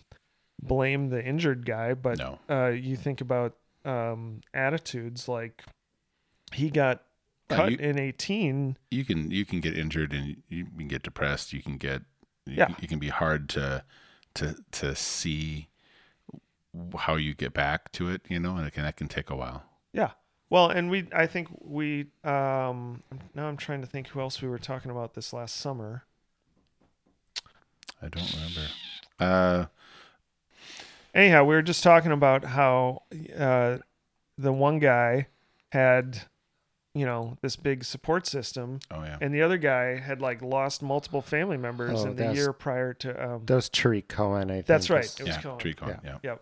[0.61, 2.39] blame the injured guy but No.
[2.49, 5.63] uh you think about um attitudes like
[6.53, 7.03] he got
[7.49, 11.53] cut you- in 18 You can you can get injured and you can get depressed.
[11.53, 12.01] You can get
[12.45, 12.73] you, Yeah.
[12.79, 13.83] you can be hard to
[14.35, 15.69] to to see
[16.97, 18.21] how you get back to it.
[18.29, 19.63] You know, and it can, that can take a while.
[19.93, 20.11] Yeah.
[20.49, 23.01] Well, and we, I think we, um,
[23.33, 26.03] now I'm trying to think who else we were talking about this last summer.
[28.01, 28.67] I don't remember.
[29.19, 29.65] Uh,
[31.15, 33.03] Anyhow, we were just talking about how
[33.37, 33.77] uh,
[34.37, 35.27] the one guy
[35.71, 36.21] had,
[36.95, 39.17] you know, this big support system, oh yeah.
[39.21, 42.93] and the other guy had like lost multiple family members Oh, in the year prior
[42.95, 43.31] to.
[43.33, 44.65] Um, that was Tarik Cohen, I think.
[44.65, 45.03] That's right.
[45.03, 45.59] was- It was yeah, Cohen.
[45.59, 46.09] tree Cohen, Yeah.
[46.11, 46.17] yeah.
[46.31, 46.41] Yep.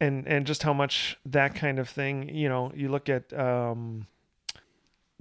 [0.00, 4.06] And and just how much that kind of thing, you know, you look at um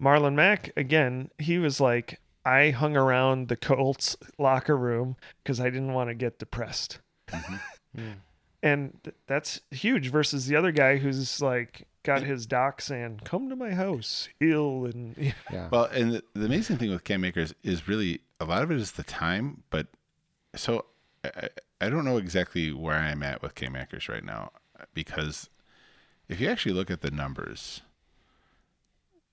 [0.01, 5.65] Marlon Mack again, he was like I hung around the Colts locker room because I
[5.65, 6.99] didn't want to get depressed.
[7.97, 8.15] Mm.
[8.61, 13.49] And th- that's huge versus the other guy who's like got his doc saying, "Come
[13.49, 15.15] to my house, ill," and
[15.51, 15.67] Yeah.
[15.71, 18.77] Well, and the, the amazing thing with Cam Akers is really a lot of it
[18.77, 19.87] is the time, but
[20.55, 20.85] so
[21.23, 21.49] I, I-
[21.81, 24.51] I don't know exactly where I'm at with Cam Akers right now
[24.93, 25.49] because
[26.29, 27.81] if you actually look at the numbers,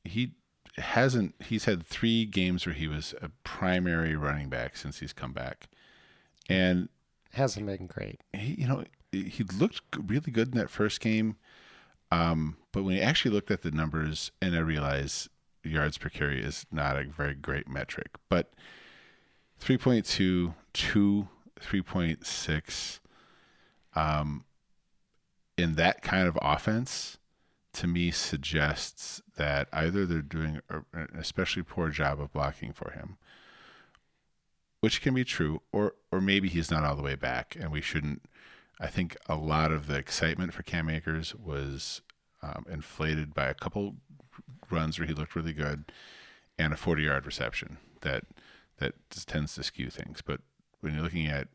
[0.04, 0.32] he
[0.76, 1.34] hasn't.
[1.40, 5.68] He's had three games where he was a primary running back since he's come back,
[6.48, 6.88] and
[7.32, 8.20] Hasn't been great.
[8.34, 11.36] he, you know, he looked really good in that first game.
[12.12, 15.30] Um, but when he actually looked at the numbers, and I realized
[15.64, 18.52] yards per carry is not a very great metric, but
[19.62, 23.00] 3.2 to 3.6
[23.94, 24.44] um,
[25.56, 27.16] in that kind of offense
[27.72, 30.60] to me suggests that either they're doing
[30.92, 33.16] an especially poor job of blocking for him
[34.80, 37.80] which can be true or or maybe he's not all the way back and we
[37.80, 38.22] shouldn't
[38.80, 42.02] I think a lot of the excitement for Cam Akers was
[42.42, 43.96] um, inflated by a couple
[44.70, 45.92] runs where he looked really good
[46.58, 48.24] and a 40 yard reception that
[48.78, 48.94] that
[49.26, 50.22] tends to skew things.
[50.22, 50.40] But
[50.80, 51.48] when you're looking at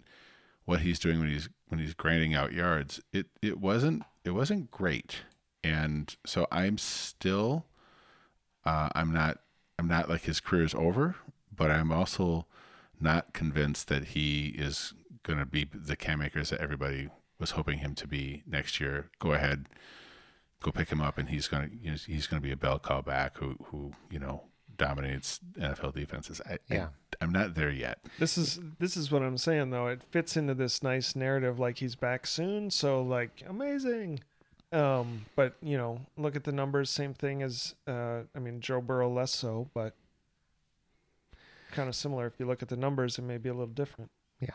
[0.65, 4.71] what he's doing when he's when he's grinding out yards, it it wasn't it wasn't
[4.71, 5.17] great.
[5.63, 7.65] And so I'm still
[8.65, 9.39] uh, I'm not
[9.79, 11.15] I'm not like his career is over,
[11.55, 12.45] but I'm also
[12.99, 17.79] not convinced that he is going to be the Cam Akers that everybody was hoping
[17.79, 19.09] him to be next year.
[19.19, 19.67] Go ahead,
[20.61, 23.01] go pick him up, and he's going to he's going to be a bell cow
[23.01, 24.43] back who who you know
[24.77, 26.41] dominates NFL defenses.
[26.45, 26.89] I, yeah.
[27.19, 27.99] I, am not there yet.
[28.19, 29.87] This is this is what I'm saying though.
[29.87, 34.21] It fits into this nice narrative like he's back soon, so like amazing.
[34.71, 36.89] Um, but you know, look at the numbers.
[36.89, 39.95] Same thing as uh, I mean, Joe Burrow less so, but
[41.71, 42.27] kind of similar.
[42.27, 44.11] If you look at the numbers, it may be a little different.
[44.39, 44.49] Yeah.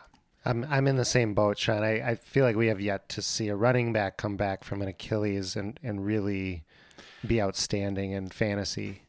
[0.44, 1.82] I'm I'm in the same boat, Sean.
[1.82, 4.82] I, I feel like we have yet to see a running back come back from
[4.82, 6.64] an Achilles and, and really
[7.26, 9.02] be outstanding in fantasy.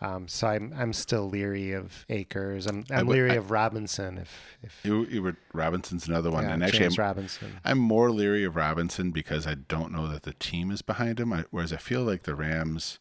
[0.00, 2.66] Um, so I'm I'm still leery of Akers.
[2.66, 4.18] I'm I'm leery I, of Robinson.
[4.18, 7.60] If if you, you were Robinson's another one, yeah, and actually James I'm, Robinson.
[7.64, 11.32] I'm more leery of Robinson because I don't know that the team is behind him.
[11.32, 12.98] I, whereas I feel like the Rams,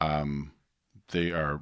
[0.00, 0.52] um,
[1.12, 1.60] they are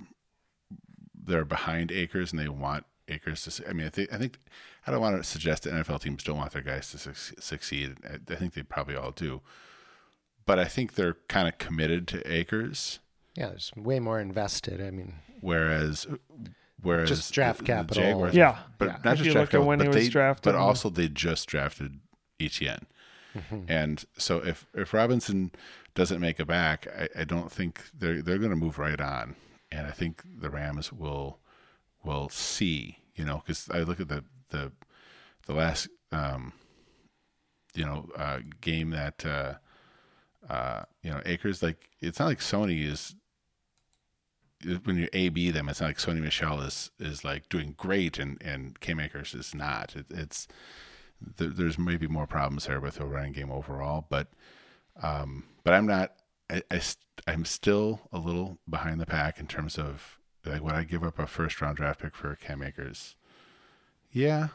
[1.14, 3.68] they're behind Akers and they want Akers to.
[3.68, 4.38] I mean, I think I think
[4.87, 7.96] I don't want to suggest that NFL teams don't want their guys to su- succeed.
[8.05, 9.40] I think they probably all do,
[10.44, 13.01] but I think they're kind of committed to Akers.
[13.35, 14.81] yeah, there's way more invested.
[14.81, 16.07] I mean, whereas
[16.81, 18.03] whereas just draft the, capital.
[18.03, 18.99] the Jaguars, yeah, but yeah.
[19.05, 22.01] not if just draft capital, when but they, drafted, but also they just drafted
[22.40, 22.87] Etienne.
[23.35, 23.64] Mm-hmm.
[23.68, 25.51] And so if if Robinson
[25.94, 29.35] doesn't make it back, I, I don't think they're they're going to move right on.
[29.72, 31.38] And I think the Rams will
[32.05, 34.72] will see, you know, because I look at the the
[35.46, 36.52] the last um,
[37.74, 39.54] you know uh, game that uh,
[40.48, 43.14] uh, you know Akers like it's not like Sony is
[44.85, 48.18] when you A B them, it's not like Sony Michel is is like doing great
[48.18, 49.94] and and Cam Akers is not.
[49.94, 50.48] It, it's
[51.37, 54.28] there, there's maybe more problems there with the running game overall, but
[55.02, 56.12] um, but I'm not.
[56.48, 56.80] I, I
[57.26, 61.18] I'm still a little behind the pack in terms of like would I give up
[61.18, 63.16] a first round draft pick for Cam Akers?
[64.12, 64.49] Yeah,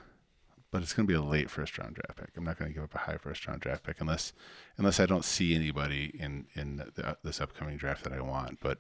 [0.72, 2.30] but it's going to be a late first round draft pick.
[2.36, 4.34] I'm not going to give up a high first round draft pick unless
[4.78, 8.60] unless I don't see anybody in in the, this upcoming draft that I want.
[8.62, 8.80] But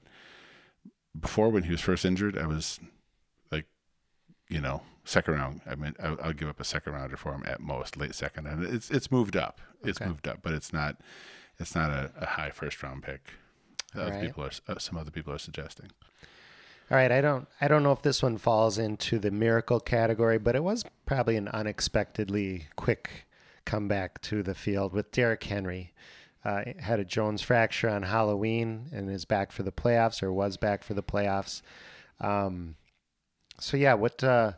[1.19, 2.79] before when he was first injured, I was
[3.51, 3.65] like,
[4.47, 5.61] you know, second round.
[5.69, 8.47] I mean, I'll, I'll give up a second rounder for him at most, late second,
[8.47, 9.59] and it's it's moved up.
[9.83, 10.09] It's okay.
[10.09, 10.97] moved up, but it's not
[11.59, 13.33] it's not a, a high first round pick.
[13.93, 14.21] Other right.
[14.21, 15.91] people are uh, some other people are suggesting.
[16.91, 20.37] All right, I don't I don't know if this one falls into the miracle category,
[20.37, 23.25] but it was probably an unexpectedly quick
[23.65, 25.93] comeback to the field with Derrick Henry
[26.43, 30.57] uh, had a Jones fracture on Halloween and is back for the playoffs or was
[30.57, 31.61] back for the playoffs.
[32.19, 32.75] Um,
[33.59, 34.53] so yeah, what uh,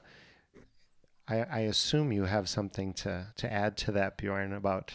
[1.27, 4.93] I, I, assume you have something to, to add to that, Bjorn, about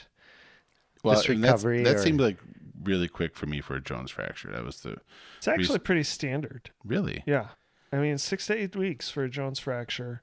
[1.03, 1.83] well, this recovery.
[1.83, 1.99] That or...
[1.99, 2.39] seemed like
[2.83, 4.51] really quick for me for a Jones fracture.
[4.51, 4.97] That was the.
[5.39, 5.81] It's actually reason...
[5.81, 6.71] pretty standard.
[6.85, 7.23] Really?
[7.27, 7.49] Yeah,
[7.93, 10.23] I mean six to eight weeks for a Jones fracture,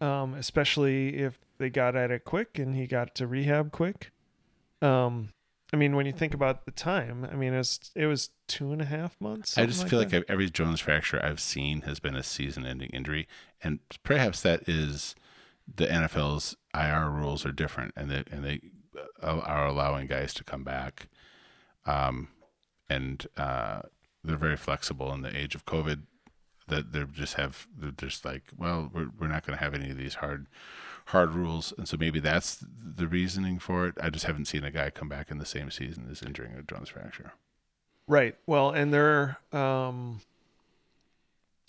[0.00, 4.10] um, especially if they got at it quick and he got to rehab quick.
[4.80, 5.30] Um,
[5.72, 8.72] I mean, when you think about the time, I mean, it was, it was two
[8.72, 9.56] and a half months.
[9.56, 10.12] I just like feel that.
[10.12, 13.26] like every Jones fracture I've seen has been a season-ending injury,
[13.62, 15.14] and perhaps that is
[15.74, 18.60] the NFL's IR rules are different, and they and they
[19.22, 21.08] uh, are allowing guys to come back,
[21.86, 22.28] um,
[22.88, 23.82] and uh,
[24.24, 26.02] they're very flexible in the age of COVID.
[26.68, 29.90] That they just have they're just like, well, we're we're not going to have any
[29.90, 30.46] of these hard
[31.06, 32.64] hard rules, and so maybe that's
[32.96, 33.96] the reasoning for it.
[34.00, 36.62] I just haven't seen a guy come back in the same season as injuring a
[36.62, 37.32] Jones fracture.
[38.06, 38.36] Right.
[38.46, 40.20] Well, and there, um,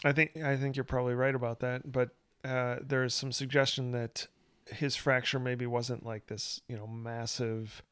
[0.03, 2.09] I think I think you're probably right about that, but
[2.45, 4.27] uh, there's some suggestion that
[4.67, 7.83] his fracture maybe wasn't like this, you know, massive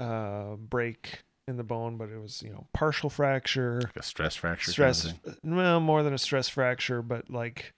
[0.00, 4.36] uh, break in the bone, but it was you know partial fracture, like a stress
[4.36, 4.70] fracture.
[4.72, 7.72] Stress, kind of well, more than a stress fracture, but like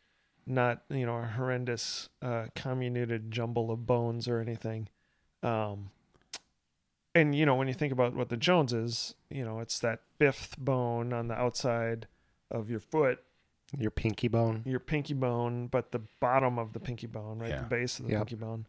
[0.46, 4.88] not you know a horrendous uh, comminuted jumble of bones or anything.
[5.42, 5.90] Um,
[7.14, 10.00] and you know when you think about what the Jones is, you know it's that
[10.18, 12.06] fifth bone on the outside
[12.50, 13.20] of your foot
[13.78, 14.62] Your pinky bone.
[14.66, 17.50] your pinky bone, but the bottom of the pinky bone, right?
[17.50, 17.60] Yeah.
[17.60, 18.18] The base of the Yep.
[18.20, 18.66] pinky bone.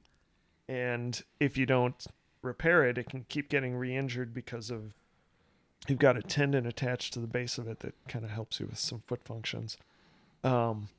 [0.67, 2.03] And if you don't
[2.45, 4.93] repair it, it can keep getting re-injured because of
[5.87, 8.65] you've got a tendon attached to the base of it that kind of helps you
[8.65, 9.77] with some foot functions.
[10.43, 10.89] Um,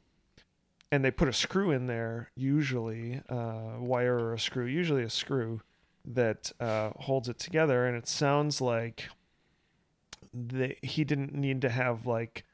[0.92, 5.10] and they put a screw in there, usually uh, wire or a screw, usually a
[5.10, 5.60] screw
[6.04, 7.86] that uh, holds it together.
[7.86, 9.08] And it sounds like
[10.32, 12.44] they, he didn't need to have like,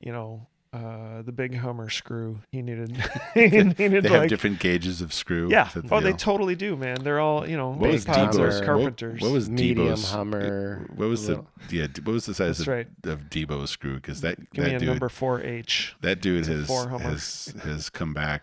[0.00, 2.38] you know, uh, the big Hummer screw.
[2.50, 2.96] He needed,
[3.34, 5.50] he needed They have like, different gauges of screw.
[5.50, 5.68] yeah.
[5.74, 7.02] The Oh, they totally do, man.
[7.02, 9.20] They're all, you know, What was pods Deebo's- are carpenters.
[9.20, 10.10] What, what was Medium Deebo's?
[10.10, 11.88] Hummer, What was the yeah?
[12.04, 12.86] What was the size of, right.
[13.04, 13.96] of Deebo's screw?
[13.96, 15.94] Because that Give me that a dude number four H.
[16.00, 18.42] that dude has has has come back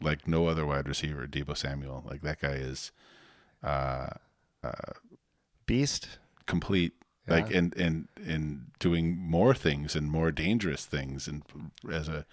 [0.00, 1.26] like no other wide receiver.
[1.26, 2.92] Deebo Samuel, like that guy is
[3.64, 4.08] uh,
[4.62, 4.70] uh,
[5.66, 6.18] beast.
[6.46, 6.92] complete.
[7.28, 11.42] Like and and and doing more things and more dangerous things and
[11.90, 12.26] as a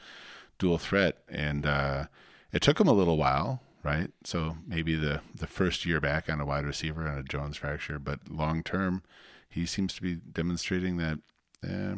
[0.58, 1.20] dual threat.
[1.30, 2.06] And uh,
[2.52, 4.12] it took him a little while, right?
[4.24, 8.00] So maybe the the first year back on a wide receiver on a Jones fracture,
[8.00, 9.04] but long term,
[9.48, 11.20] he seems to be demonstrating that,
[11.64, 11.96] eh,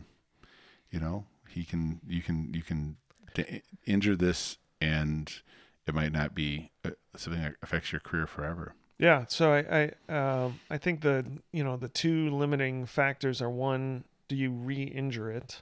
[0.90, 2.98] you know, he can you can you can
[3.34, 5.42] d- injure this and
[5.88, 8.74] it might not be uh, something that affects your career forever.
[9.02, 13.50] Yeah, so I I um I think the you know the two limiting factors are
[13.50, 15.60] one, do you re-injure it,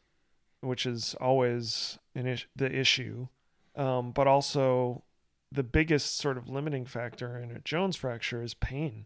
[0.59, 3.29] which is always an is- the issue,
[3.77, 5.03] um, but also
[5.53, 9.05] the biggest sort of limiting factor in a Jones fracture is pain,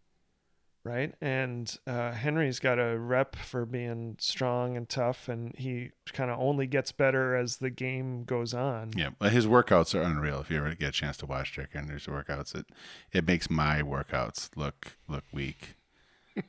[0.84, 1.14] right?
[1.22, 6.40] And uh, Henry's got a rep for being strong and tough, and he kind of
[6.40, 8.92] only gets better as the game goes on.
[8.96, 10.42] Yeah, well, his workouts are unreal.
[10.42, 12.66] If you ever get a chance to watch Jack Henry's workouts, it
[13.12, 15.76] it makes my workouts look look weak.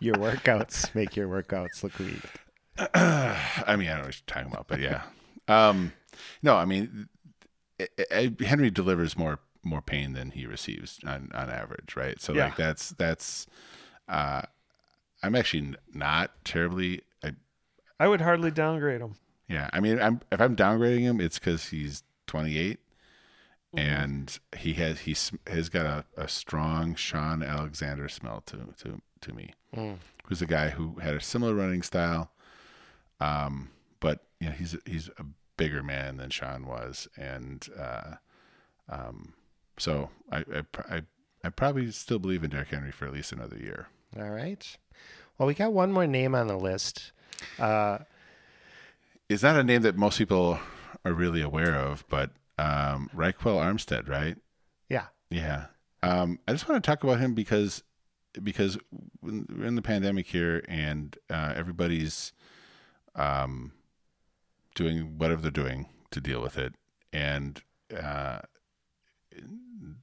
[0.00, 2.22] Your workouts make your workouts look weak.
[2.94, 5.02] I mean, I don't know what you're talking about, but yeah.
[5.48, 5.92] Um,
[6.42, 7.08] no, I mean,
[7.80, 7.88] I-
[8.40, 12.20] I- Henry delivers more more pain than he receives on, on average, right?
[12.20, 12.44] So Yeah.
[12.46, 13.46] like that's that's.
[14.08, 14.42] Uh,
[15.22, 17.02] I'm actually not terribly.
[17.22, 17.32] I,
[17.98, 19.16] I would hardly downgrade him.
[19.48, 22.78] yeah, I mean, I'm if I'm downgrading him, it's because he's 28,
[23.72, 23.78] Mm-hmm.
[23.86, 29.32] and he has he's has got a, a strong Shaun Alexander smell to to to
[29.32, 29.52] me.
[29.76, 29.98] Mm.
[30.24, 32.32] Who's a guy who had a similar running style,
[33.20, 35.24] um, but you know he's he's a
[35.56, 38.14] bigger man than Shaun was, and uh,
[38.88, 39.34] um,
[39.80, 40.62] so I I,
[40.96, 41.02] I
[41.42, 43.88] I probably still believe in Derrick Henry for at least another year.
[44.16, 44.76] All right.
[45.38, 47.12] Well, we got one more name on the list.
[47.58, 47.98] Uh,
[49.28, 50.58] It's not a name that most people
[51.04, 54.36] are really aware of, but um, Ryquell Armstead, right?
[54.88, 55.06] yeah.
[55.30, 55.66] Yeah.
[56.02, 57.82] Um, I just want to talk about him because
[58.42, 58.76] because
[59.22, 62.32] we're in the pandemic here and uh, everybody's
[63.14, 63.72] um,
[64.74, 66.74] doing whatever they're doing to deal with it.
[67.12, 67.62] And
[67.96, 68.40] uh,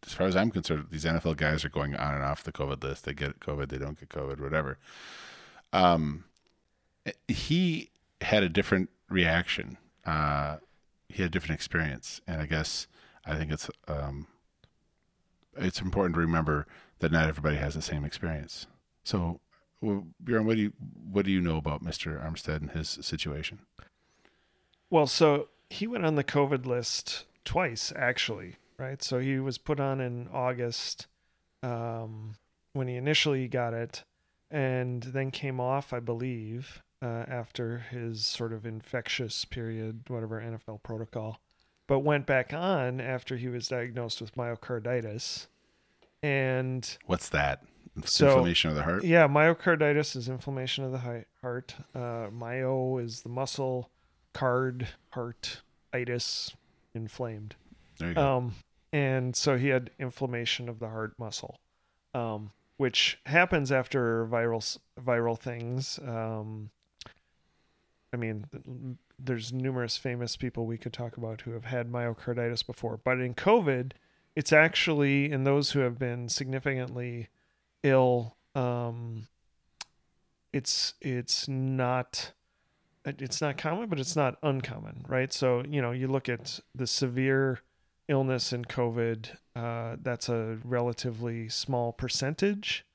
[0.06, 2.84] as far as I'm concerned, these NFL guys are going on and off the COVID
[2.84, 3.06] list.
[3.06, 4.78] They get COVID, they don't get COVID, whatever.
[5.74, 6.24] Um,
[7.28, 7.90] he
[8.22, 9.78] had a different reaction.
[10.06, 10.58] Uh,
[11.10, 12.88] he had a different experience, and I guess
[13.26, 14.28] I think it's um,
[15.58, 16.66] it's important to remember
[17.00, 18.68] that not everybody has the same experience.
[19.04, 19.40] So,
[19.82, 20.74] well, Bjorn, what do you
[21.12, 22.24] what do you know about Mr.
[22.24, 23.60] Armstead and his situation?
[24.90, 29.02] Well, so he went on the COVID list twice, actually, right?
[29.04, 31.08] So he was put on in August
[31.64, 32.36] um,
[32.74, 34.04] when he initially got it,
[34.52, 40.84] and then came off, I believe, uh, after his sort of infectious period, whatever NFL
[40.84, 41.40] protocol,
[41.88, 45.48] but went back on after he was diagnosed with myocarditis.
[46.24, 47.64] And What's that?
[48.06, 49.04] So- Inflammation of the heart.
[49.04, 51.76] yeah, myocarditis is inflammation of the heart.
[51.96, 53.90] Uh, myo is the muscle.
[54.34, 55.62] Card, heart,
[55.92, 56.56] itis,
[56.94, 57.56] inflamed.
[57.98, 58.38] There you go.
[58.38, 58.54] Um,
[58.94, 61.60] and so he had inflammation of the heart muscle,
[62.14, 66.00] um, which happens after viral viral things.
[66.06, 66.70] Um,
[68.14, 68.46] I mean,
[69.20, 73.34] there's numerous famous people we could talk about who have had myocarditis before, but in
[73.34, 73.92] COVID,
[74.36, 77.28] it's actually in those who have been significantly
[77.84, 78.36] ill.
[78.56, 79.28] Um,
[80.54, 82.32] it's it's not
[83.06, 85.32] it's not common, but it's not uncommon, right?
[85.34, 87.62] So you know, you look at the severe
[88.08, 89.30] illness and COVID.
[89.56, 92.86] Uh, that's a relatively small percentage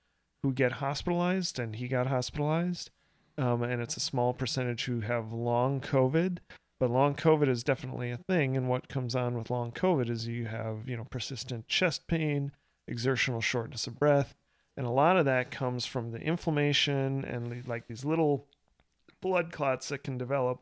[0.43, 2.91] who get hospitalized, and he got hospitalized.
[3.39, 6.39] Um, and it's a small percentage who have long COVID.
[6.79, 10.27] But long COVID is definitely a thing, and what comes on with long COVID is
[10.27, 12.53] you have you know persistent chest pain,
[12.89, 14.35] exertional shortness of breath,
[14.77, 18.47] and a lot of that comes from the inflammation and like these little
[19.21, 20.61] blood clots that can develop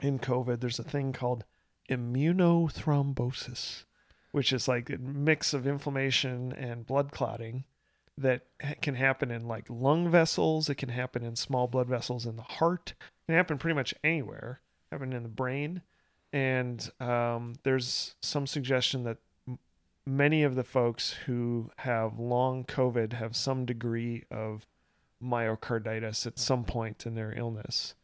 [0.00, 1.44] in COVID, there's a thing called
[1.88, 3.84] immunothrombosis,
[4.32, 7.64] which is like a mix of inflammation and blood clotting
[8.18, 8.42] that
[8.80, 10.68] can happen in like lung vessels.
[10.68, 12.94] It can happen in small blood vessels in the heart.
[12.98, 14.60] It can happen pretty much anywhere.
[14.90, 15.82] Happen in the brain,
[16.32, 19.18] and um, there's some suggestion that
[20.06, 24.64] many of the folks who have long COVID have some degree of
[25.22, 27.94] myocarditis at some point in their illness.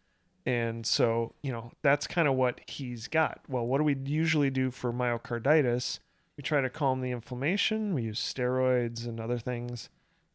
[0.45, 3.41] And so, you know, that's kind of what he's got.
[3.49, 6.01] Well, what do we usually do for myocarditis?
[6.37, 7.95] We try to calm the inflammation.
[7.95, 9.89] We use steroids and other things,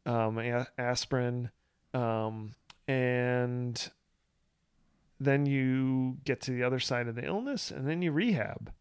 [0.06, 0.40] um,
[0.78, 1.50] aspirin,
[1.94, 2.54] um,
[2.88, 3.90] and
[5.20, 8.72] then you get to the other side of the illness, and then you rehab.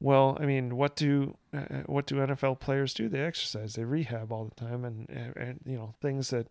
[0.00, 3.08] Well, I mean, what do uh, what do NFL players do?
[3.08, 6.48] They exercise, they rehab all the time, and, uh, and you know things that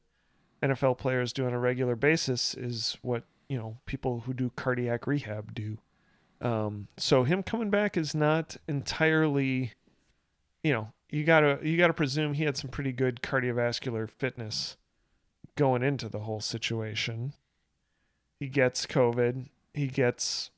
[0.62, 5.06] NFL players do on a regular basis is what you know people who do cardiac
[5.06, 5.78] rehab do.
[6.40, 9.74] Um, so him coming back is not entirely,
[10.64, 14.78] you know, you gotta you gotta presume he had some pretty good cardiovascular fitness
[15.58, 17.34] going into the whole situation.
[18.40, 19.48] He gets COVID.
[19.74, 20.50] He gets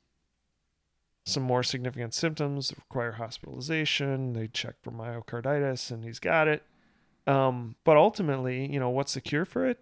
[1.26, 4.34] some more significant symptoms that require hospitalization.
[4.34, 6.62] They check for myocarditis, and he's got it.
[7.26, 9.80] Um, but ultimately, you know, what's the cure for it?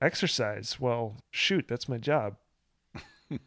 [0.00, 0.78] Exercise.
[0.80, 2.36] Well, shoot, that's my job.
[3.30, 3.38] you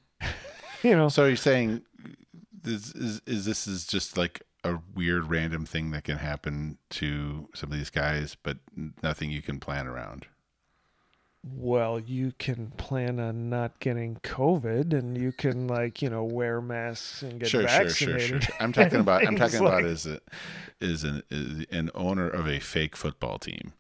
[0.95, 1.81] know, So you're saying
[2.61, 7.49] this is, is this is just like a weird random thing that can happen to
[7.53, 8.57] some of these guys, but
[9.01, 10.27] nothing you can plan around.
[11.45, 16.61] well, you can plan on not getting COVID, and you can like you know wear
[16.61, 18.21] masks and get Sure, sure, vaccinated.
[18.21, 18.55] sure, sure.
[18.61, 20.21] I'm talking about I'm talking about like- as a,
[20.79, 23.73] is an is an owner of a fake football team.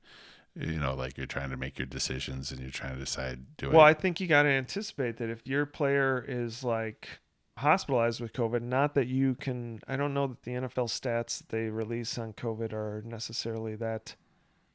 [0.55, 3.71] You know, like you're trying to make your decisions and you're trying to decide do
[3.71, 7.07] Well, I I think you got to anticipate that if your player is like
[7.57, 11.49] hospitalized with COVID, not that you can, I don't know that the NFL stats that
[11.49, 14.15] they release on COVID are necessarily that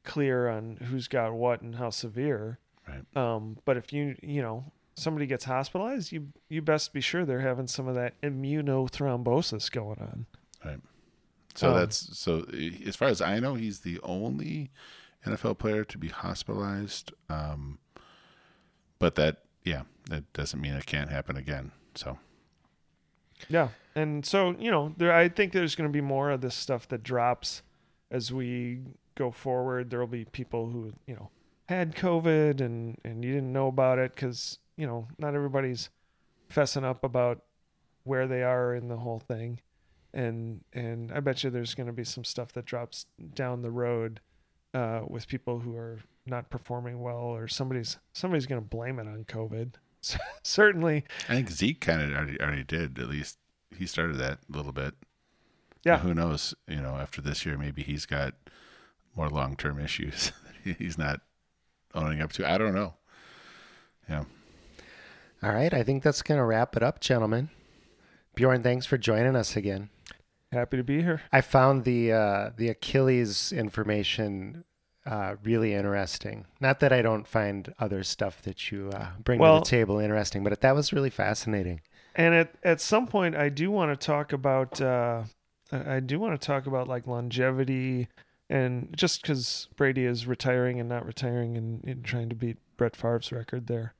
[0.04, 2.58] clear on who's got what and how severe.
[2.88, 3.16] Right.
[3.16, 4.64] Um, but if you, you know,
[4.98, 10.00] somebody gets hospitalized, you you best be sure they're having some of that immunothrombosis going
[10.00, 10.26] on.
[10.64, 10.80] Right.
[11.54, 12.46] So Um, that's so.
[12.86, 14.70] As far as I know, he's the only
[15.26, 17.12] NFL player to be hospitalized.
[17.28, 17.78] Um,
[18.98, 21.72] but that, yeah, that doesn't mean it can't happen again.
[21.94, 22.18] So
[23.48, 26.54] Yeah, and so you know, there I think there's going to be more of this
[26.54, 27.62] stuff that drops
[28.10, 28.80] as we
[29.14, 29.90] go forward.
[29.90, 31.30] There will be people who you know
[31.68, 35.90] had COVID and and you didn't know about it because you know not everybody's
[36.50, 37.42] fessing up about
[38.04, 39.60] where they are in the whole thing,
[40.14, 43.70] and and I bet you there's going to be some stuff that drops down the
[43.70, 44.20] road
[44.74, 49.06] uh, with people who are not performing well or somebody's somebody's going to blame it
[49.06, 49.74] on COVID.
[50.42, 52.98] Certainly, I think Zeke kind of already, already did.
[52.98, 53.38] At least
[53.76, 54.94] he started that a little bit.
[55.84, 55.98] Yeah.
[55.98, 56.54] Who knows?
[56.66, 58.34] You know, after this year, maybe he's got
[59.16, 60.32] more long term issues
[60.64, 61.20] that he's not
[61.94, 62.50] owning up to.
[62.50, 62.94] I don't know.
[64.08, 64.24] Yeah.
[65.42, 67.50] All right, I think that's going to wrap it up, gentlemen.
[68.34, 69.88] Bjorn, thanks for joining us again.
[70.52, 71.20] Happy to be here.
[71.32, 74.64] I found the uh, the Achilles information
[75.06, 76.46] uh, really interesting.
[76.60, 79.98] Not that I don't find other stuff that you uh, bring Well- to the table
[79.98, 81.80] interesting, but that was really fascinating.
[82.14, 84.80] And at at some point, I do want to talk about.
[84.80, 85.24] Uh,
[85.70, 88.08] I do want to talk about like longevity,
[88.48, 92.96] and just because Brady is retiring and not retiring, and, and trying to beat Brett
[92.96, 93.94] Favre's record there.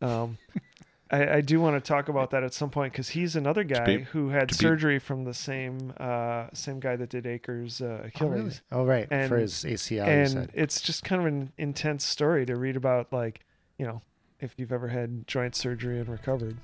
[0.00, 0.38] Um,
[1.10, 3.84] I, I do want to talk about that at some point because he's another guy
[3.84, 7.80] be- who had to be- surgery from the same uh, same guy that did Akers'
[7.80, 8.60] uh, Achilles.
[8.70, 10.06] Oh, right, and, for his ACL.
[10.06, 13.40] and it's just kind of an intense story to read about like
[13.78, 14.02] you know
[14.40, 16.56] if you've ever had joint surgery and recovered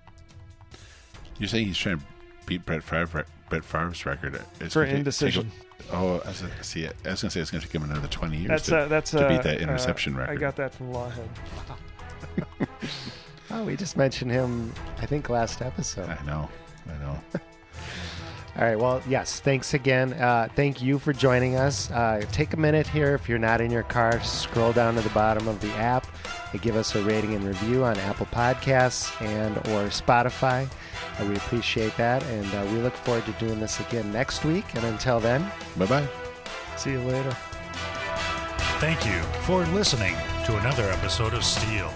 [1.38, 2.04] You're saying he's trying to
[2.46, 6.40] beat Brett Favre, Brett Favre's record It's for gonna indecision take a- oh, I was,
[6.42, 8.48] gonna- see, I was going to say it's going to take him another 20 years.
[8.48, 9.72] that's to, uh, that's to uh, beat that uh,
[10.12, 10.30] record.
[10.30, 11.28] I got that from Lawhead.
[13.54, 16.08] oh, we just mentioned him, I think, last episode.
[16.08, 16.48] I know.
[16.88, 17.18] I know.
[18.56, 18.78] All right.
[18.78, 19.40] Well, yes.
[19.40, 20.12] Thanks again.
[20.12, 21.90] Uh, thank you for joining us.
[21.90, 23.14] Uh, take a minute here.
[23.14, 26.06] If you're not in your car, scroll down to the bottom of the app
[26.52, 30.70] and give us a rating and review on Apple Podcasts and or Spotify.
[31.18, 34.64] Uh, we appreciate that, and uh, we look forward to doing this again next week.
[34.76, 36.06] And until then, bye bye.
[36.76, 37.36] See you later.
[38.78, 41.92] Thank you for listening to another episode of Steel.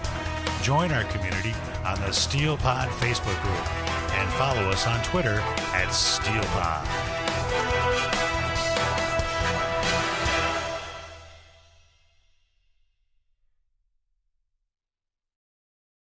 [0.61, 1.53] Join our community
[1.85, 5.39] on the Steel Pod Facebook group and follow us on Twitter
[5.73, 7.88] at SteelPod.